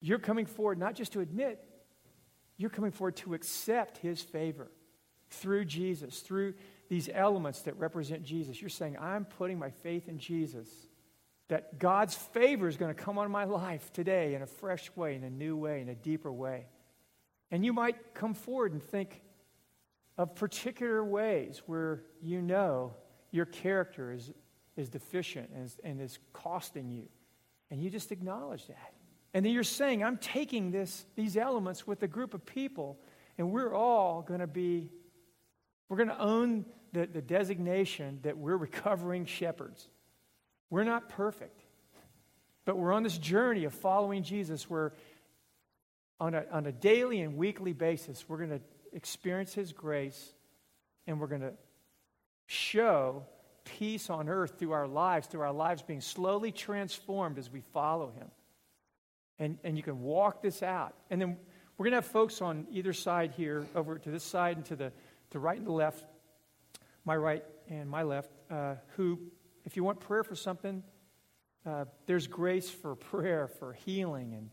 You're 0.00 0.18
coming 0.18 0.46
forward 0.46 0.78
not 0.78 0.94
just 0.94 1.12
to 1.12 1.20
admit, 1.20 1.62
you're 2.56 2.70
coming 2.70 2.92
forward 2.92 3.16
to 3.16 3.34
accept 3.34 3.98
His 3.98 4.22
favor 4.22 4.70
through 5.30 5.64
Jesus, 5.64 6.20
through 6.20 6.54
these 6.88 7.08
elements 7.12 7.62
that 7.62 7.78
represent 7.78 8.22
Jesus. 8.22 8.60
You're 8.60 8.70
saying, 8.70 8.96
I'm 9.00 9.24
putting 9.24 9.58
my 9.58 9.70
faith 9.70 10.08
in 10.08 10.18
Jesus, 10.18 10.68
that 11.48 11.78
God's 11.78 12.14
favor 12.14 12.68
is 12.68 12.76
going 12.76 12.94
to 12.94 13.00
come 13.00 13.18
on 13.18 13.30
my 13.30 13.44
life 13.44 13.92
today 13.92 14.34
in 14.34 14.42
a 14.42 14.46
fresh 14.46 14.90
way, 14.96 15.14
in 15.14 15.24
a 15.24 15.30
new 15.30 15.56
way, 15.56 15.80
in 15.80 15.88
a 15.88 15.94
deeper 15.94 16.32
way. 16.32 16.66
And 17.50 17.64
you 17.64 17.72
might 17.72 18.14
come 18.14 18.34
forward 18.34 18.72
and 18.72 18.82
think 18.82 19.22
of 20.18 20.34
particular 20.34 21.04
ways 21.04 21.62
where 21.66 22.02
you 22.22 22.40
know 22.40 22.94
your 23.30 23.46
character 23.46 24.12
is, 24.12 24.32
is 24.76 24.88
deficient 24.88 25.50
and 25.54 25.64
is, 25.64 25.76
and 25.84 26.00
is 26.00 26.18
costing 26.32 26.90
you. 26.90 27.08
And 27.70 27.82
you 27.82 27.90
just 27.90 28.12
acknowledge 28.12 28.66
that. 28.66 28.94
And 29.34 29.44
then 29.44 29.52
you're 29.52 29.64
saying, 29.64 30.02
I'm 30.02 30.16
taking 30.16 30.70
this, 30.70 31.04
these 31.14 31.36
elements 31.36 31.86
with 31.86 32.02
a 32.02 32.08
group 32.08 32.32
of 32.32 32.46
people, 32.46 32.98
and 33.36 33.50
we're 33.50 33.74
all 33.74 34.22
going 34.22 34.40
to 34.40 34.46
be, 34.46 34.90
we're 35.88 35.96
going 35.96 36.08
to 36.08 36.20
own 36.20 36.64
the, 36.92 37.06
the 37.06 37.22
designation 37.22 38.20
that 38.22 38.36
we're 38.36 38.56
recovering 38.56 39.24
shepherds. 39.26 39.88
We're 40.70 40.84
not 40.84 41.08
perfect, 41.08 41.60
but 42.64 42.76
we're 42.76 42.92
on 42.92 43.02
this 43.02 43.18
journey 43.18 43.64
of 43.64 43.74
following 43.74 44.22
Jesus 44.22 44.68
where 44.68 44.92
on 46.18 46.34
a, 46.34 46.44
on 46.50 46.66
a 46.66 46.72
daily 46.72 47.20
and 47.20 47.36
weekly 47.36 47.72
basis, 47.72 48.24
we're 48.28 48.38
going 48.38 48.50
to 48.50 48.60
experience 48.92 49.54
His 49.54 49.72
grace 49.72 50.32
and 51.06 51.20
we're 51.20 51.26
going 51.26 51.42
to 51.42 51.52
show 52.46 53.24
peace 53.64 54.10
on 54.10 54.28
earth 54.28 54.58
through 54.58 54.72
our 54.72 54.86
lives, 54.86 55.26
through 55.26 55.42
our 55.42 55.52
lives 55.52 55.82
being 55.82 56.00
slowly 56.00 56.52
transformed 56.52 57.38
as 57.38 57.50
we 57.50 57.60
follow 57.72 58.10
Him. 58.10 58.30
And, 59.38 59.58
and 59.64 59.76
you 59.76 59.82
can 59.82 60.00
walk 60.00 60.40
this 60.40 60.62
out. 60.62 60.94
And 61.10 61.20
then 61.20 61.36
we're 61.76 61.84
going 61.84 61.92
to 61.92 61.96
have 61.96 62.06
folks 62.06 62.40
on 62.40 62.66
either 62.70 62.94
side 62.94 63.32
here, 63.36 63.66
over 63.74 63.98
to 63.98 64.10
this 64.10 64.24
side 64.24 64.56
and 64.56 64.64
to 64.66 64.76
the 64.76 64.92
to 65.30 65.38
right 65.38 65.58
and 65.58 65.66
the 65.66 65.72
left, 65.72 66.04
my 67.04 67.16
right 67.16 67.44
and 67.68 67.88
my 67.88 68.02
left, 68.02 68.30
uh, 68.50 68.74
who, 68.96 69.18
if 69.64 69.76
you 69.76 69.84
want 69.84 70.00
prayer 70.00 70.22
for 70.22 70.34
something, 70.34 70.82
uh, 71.66 71.84
there's 72.06 72.26
grace 72.26 72.70
for 72.70 72.94
prayer, 73.10 73.48
for 73.48 73.72
healing, 73.72 74.34
and, 74.34 74.50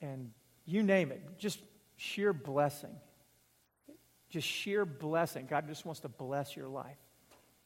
and 0.00 0.30
you 0.64 0.82
name 0.82 1.10
it. 1.10 1.22
Just 1.38 1.60
sheer 1.96 2.32
blessing. 2.32 2.94
Just 4.30 4.48
sheer 4.48 4.84
blessing. 4.84 5.46
God 5.48 5.66
just 5.68 5.84
wants 5.84 6.00
to 6.00 6.08
bless 6.08 6.56
your 6.56 6.68
life. 6.68 6.96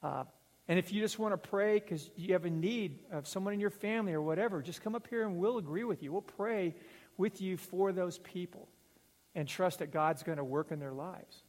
Uh, 0.02 0.24
and 0.68 0.78
if 0.78 0.92
you 0.92 1.00
just 1.00 1.18
want 1.18 1.32
to 1.32 1.38
pray 1.38 1.78
because 1.78 2.10
you 2.16 2.32
have 2.32 2.44
a 2.44 2.50
need 2.50 2.98
of 3.12 3.28
someone 3.28 3.54
in 3.54 3.60
your 3.60 3.70
family 3.70 4.12
or 4.12 4.20
whatever, 4.20 4.62
just 4.62 4.82
come 4.82 4.94
up 4.94 5.06
here 5.08 5.24
and 5.24 5.36
we'll 5.36 5.58
agree 5.58 5.84
with 5.84 6.02
you. 6.02 6.12
We'll 6.12 6.22
pray 6.22 6.74
with 7.16 7.40
you 7.40 7.56
for 7.56 7.92
those 7.92 8.18
people 8.18 8.68
and 9.34 9.46
trust 9.46 9.78
that 9.78 9.92
God's 9.92 10.22
going 10.22 10.38
to 10.38 10.44
work 10.44 10.72
in 10.72 10.80
their 10.80 10.92
lives. 10.92 11.42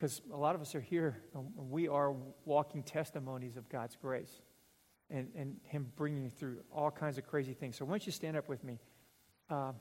Because 0.00 0.22
a 0.32 0.36
lot 0.36 0.54
of 0.54 0.62
us 0.62 0.74
are 0.74 0.80
here, 0.80 1.20
we 1.54 1.86
are 1.86 2.14
walking 2.46 2.82
testimonies 2.82 3.58
of 3.58 3.68
God's 3.68 3.98
grace 4.00 4.40
and, 5.10 5.28
and 5.36 5.56
Him 5.64 5.92
bringing 5.94 6.24
you 6.24 6.30
through 6.30 6.60
all 6.74 6.90
kinds 6.90 7.18
of 7.18 7.26
crazy 7.26 7.52
things. 7.52 7.76
So, 7.76 7.84
why 7.84 7.92
don't 7.92 8.06
you 8.06 8.12
stand 8.12 8.34
up 8.34 8.48
with 8.48 8.64
me? 8.64 8.80
Uh, 9.50 9.72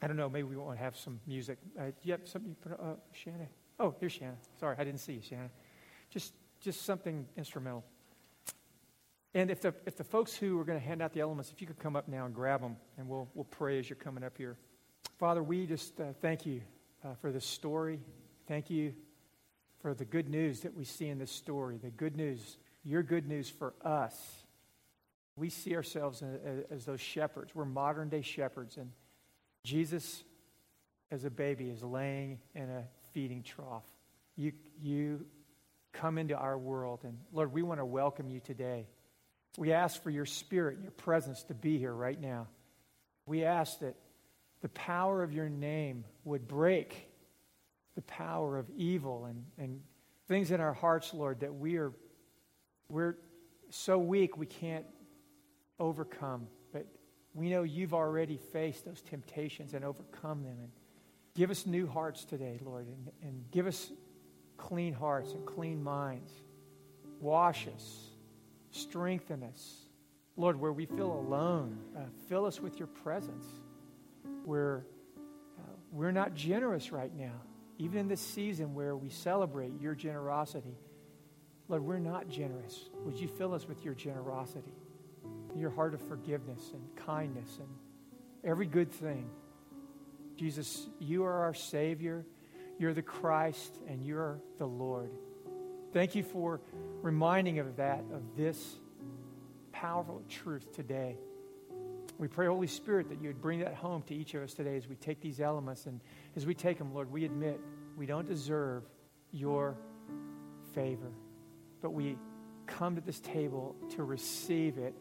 I 0.00 0.06
don't 0.06 0.16
know, 0.16 0.28
maybe 0.28 0.44
we 0.44 0.56
want 0.56 0.78
to 0.78 0.84
have 0.84 0.96
some 0.96 1.18
music. 1.26 1.58
Uh, 1.76 1.86
yep, 2.02 2.28
something, 2.28 2.54
uh, 2.70 2.94
Shanna. 3.10 3.48
Oh, 3.80 3.92
here's 3.98 4.12
Shanna. 4.12 4.36
Sorry, 4.60 4.76
I 4.78 4.84
didn't 4.84 5.00
see 5.00 5.14
you, 5.14 5.22
Shanna. 5.22 5.50
Just, 6.10 6.32
just 6.60 6.82
something 6.82 7.26
instrumental. 7.36 7.84
And 9.34 9.50
if 9.50 9.62
the, 9.62 9.74
if 9.84 9.96
the 9.96 10.04
folks 10.04 10.32
who 10.36 10.60
are 10.60 10.64
going 10.64 10.78
to 10.78 10.84
hand 10.84 11.02
out 11.02 11.12
the 11.12 11.20
elements, 11.20 11.50
if 11.50 11.60
you 11.60 11.66
could 11.66 11.80
come 11.80 11.96
up 11.96 12.06
now 12.06 12.24
and 12.24 12.32
grab 12.32 12.60
them, 12.60 12.76
and 12.98 13.08
we'll, 13.08 13.28
we'll 13.34 13.46
pray 13.46 13.80
as 13.80 13.90
you're 13.90 13.96
coming 13.96 14.22
up 14.22 14.38
here. 14.38 14.56
Father, 15.18 15.42
we 15.42 15.66
just 15.66 16.00
uh, 16.00 16.12
thank 16.20 16.46
you 16.46 16.60
uh, 17.04 17.14
for 17.20 17.32
this 17.32 17.44
story. 17.44 17.98
Thank 18.46 18.70
you 18.70 18.94
for 19.84 19.92
the 19.92 20.06
good 20.06 20.30
news 20.30 20.60
that 20.60 20.74
we 20.74 20.82
see 20.82 21.08
in 21.08 21.18
this 21.18 21.30
story, 21.30 21.76
the 21.76 21.90
good 21.90 22.16
news, 22.16 22.56
your 22.84 23.02
good 23.02 23.28
news 23.28 23.50
for 23.50 23.74
us. 23.84 24.18
We 25.36 25.50
see 25.50 25.76
ourselves 25.76 26.22
as, 26.70 26.86
those 26.86 27.02
shepherds. 27.02 27.54
We're 27.54 27.66
modern 27.66 28.08
day 28.08 28.22
shepherds. 28.22 28.78
And 28.78 28.90
Jesus, 29.62 30.24
as 31.10 31.26
a 31.26 31.30
baby, 31.30 31.68
is 31.68 31.82
laying 31.82 32.38
in 32.54 32.62
a 32.62 32.84
feeding 33.12 33.42
trough. 33.42 33.84
You, 34.36 34.52
you 34.80 35.26
come 35.92 36.16
into 36.16 36.34
our 36.34 36.56
world. 36.56 37.00
And 37.02 37.18
Lord, 37.30 37.52
we 37.52 37.60
want 37.60 37.78
to 37.78 37.84
welcome 37.84 38.30
you 38.30 38.40
today. 38.40 38.86
We 39.58 39.74
ask 39.74 40.02
for 40.02 40.08
your 40.08 40.24
spirit, 40.24 40.78
your 40.80 40.92
presence 40.92 41.42
to 41.42 41.54
be 41.54 41.76
here 41.76 41.92
right 41.92 42.18
now. 42.18 42.46
We 43.26 43.44
ask 43.44 43.80
that 43.80 43.96
the 44.62 44.70
power 44.70 45.22
of 45.22 45.34
your 45.34 45.50
name 45.50 46.06
would 46.24 46.48
break 46.48 47.10
the 47.94 48.02
power 48.02 48.58
of 48.58 48.68
evil 48.76 49.26
and, 49.26 49.44
and 49.58 49.80
things 50.28 50.50
in 50.50 50.60
our 50.60 50.72
hearts, 50.72 51.14
Lord, 51.14 51.40
that 51.40 51.54
we 51.54 51.76
are 51.76 51.92
we're 52.88 53.16
so 53.70 53.98
weak 53.98 54.36
we 54.36 54.46
can't 54.46 54.84
overcome. 55.80 56.46
But 56.72 56.86
we 57.32 57.48
know 57.48 57.62
you've 57.62 57.94
already 57.94 58.36
faced 58.36 58.84
those 58.84 59.00
temptations 59.00 59.74
and 59.74 59.84
overcome 59.84 60.42
them. 60.42 60.56
And 60.60 60.70
give 61.34 61.50
us 61.50 61.66
new 61.66 61.86
hearts 61.86 62.24
today, 62.24 62.60
Lord, 62.62 62.86
and, 62.86 63.10
and 63.22 63.44
give 63.50 63.66
us 63.66 63.90
clean 64.56 64.92
hearts 64.92 65.32
and 65.32 65.44
clean 65.46 65.82
minds. 65.82 66.32
Wash 67.20 67.66
us 67.68 68.10
Strengthen 68.74 69.44
us. 69.44 69.76
Lord, 70.36 70.58
where 70.58 70.72
we 70.72 70.84
feel 70.84 71.12
alone, 71.12 71.78
uh, 71.96 72.00
fill 72.28 72.44
us 72.44 72.60
with 72.60 72.76
your 72.76 72.88
presence. 72.88 73.46
Where 74.44 74.84
uh, 75.56 75.62
we're 75.92 76.10
not 76.10 76.34
generous 76.34 76.90
right 76.90 77.14
now, 77.16 77.40
even 77.78 78.00
in 78.00 78.08
this 78.08 78.20
season 78.20 78.74
where 78.74 78.96
we 78.96 79.08
celebrate 79.08 79.80
your 79.80 79.94
generosity. 79.94 80.76
Lord, 81.68 81.82
we're 81.82 81.98
not 81.98 82.28
generous. 82.28 82.90
Would 83.04 83.18
you 83.18 83.28
fill 83.28 83.54
us 83.54 83.66
with 83.66 83.84
your 83.84 83.94
generosity, 83.94 84.74
your 85.56 85.70
heart 85.70 85.94
of 85.94 86.00
forgiveness 86.02 86.70
and 86.72 87.06
kindness 87.06 87.58
and 87.58 87.68
every 88.44 88.66
good 88.66 88.92
thing? 88.92 89.28
Jesus, 90.36 90.86
you 90.98 91.24
are 91.24 91.44
our 91.44 91.54
Savior. 91.54 92.26
You're 92.78 92.94
the 92.94 93.02
Christ, 93.02 93.78
and 93.88 94.04
you're 94.04 94.40
the 94.58 94.66
Lord. 94.66 95.10
Thank 95.92 96.16
you 96.16 96.24
for 96.24 96.60
reminding 97.02 97.60
of 97.60 97.76
that, 97.76 98.00
of 98.12 98.36
this 98.36 98.76
powerful 99.70 100.22
truth 100.28 100.72
today. 100.72 101.16
We 102.18 102.28
pray, 102.28 102.46
Holy 102.46 102.68
Spirit, 102.68 103.08
that 103.08 103.20
you 103.20 103.28
would 103.28 103.42
bring 103.42 103.60
that 103.60 103.74
home 103.74 104.02
to 104.02 104.14
each 104.14 104.34
of 104.34 104.42
us 104.42 104.54
today 104.54 104.76
as 104.76 104.88
we 104.88 104.94
take 104.94 105.20
these 105.20 105.40
elements. 105.40 105.86
And 105.86 106.00
as 106.36 106.46
we 106.46 106.54
take 106.54 106.78
them, 106.78 106.94
Lord, 106.94 107.10
we 107.10 107.24
admit 107.24 107.60
we 107.96 108.06
don't 108.06 108.26
deserve 108.26 108.84
your 109.32 109.76
favor. 110.74 111.10
But 111.82 111.90
we 111.90 112.16
come 112.66 112.94
to 112.94 113.00
this 113.00 113.20
table 113.20 113.74
to 113.90 114.04
receive 114.04 114.78
it 114.78 114.94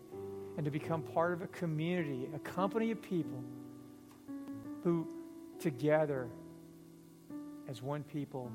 and 0.58 0.66
to 0.66 0.72
become 0.72 1.02
part 1.02 1.34
of 1.34 1.42
a 1.42 1.48
community, 1.48 2.28
a 2.34 2.40
company 2.40 2.92
of 2.92 3.02
people 3.02 3.44
who 4.84 5.08
together, 5.60 6.28
as 7.70 7.82
one 7.82 8.04
people, 8.04 8.52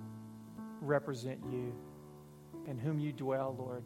represent 0.80 1.38
you 1.50 1.72
in 2.66 2.76
whom 2.76 2.98
you 2.98 3.12
dwell, 3.12 3.56
Lord. 3.59 3.82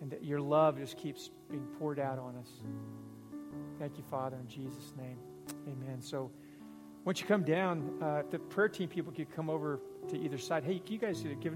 And 0.00 0.10
that 0.10 0.24
your 0.24 0.40
love 0.40 0.78
just 0.78 0.96
keeps 0.96 1.30
being 1.50 1.66
poured 1.78 1.98
out 1.98 2.18
on 2.18 2.36
us. 2.36 2.50
Thank 3.78 3.98
you, 3.98 4.04
Father, 4.04 4.36
in 4.36 4.48
Jesus' 4.48 4.92
name. 4.96 5.18
Amen. 5.68 6.00
So, 6.00 6.30
once 7.04 7.20
you 7.20 7.26
come 7.26 7.42
down, 7.42 8.02
uh, 8.02 8.22
the 8.30 8.38
prayer 8.38 8.68
team 8.68 8.88
people 8.88 9.12
could 9.12 9.30
come 9.34 9.50
over 9.50 9.80
to 10.08 10.18
either 10.18 10.38
side. 10.38 10.64
Hey, 10.64 10.78
can 10.78 10.94
you 10.94 10.98
guys 10.98 11.22
give 11.40 11.52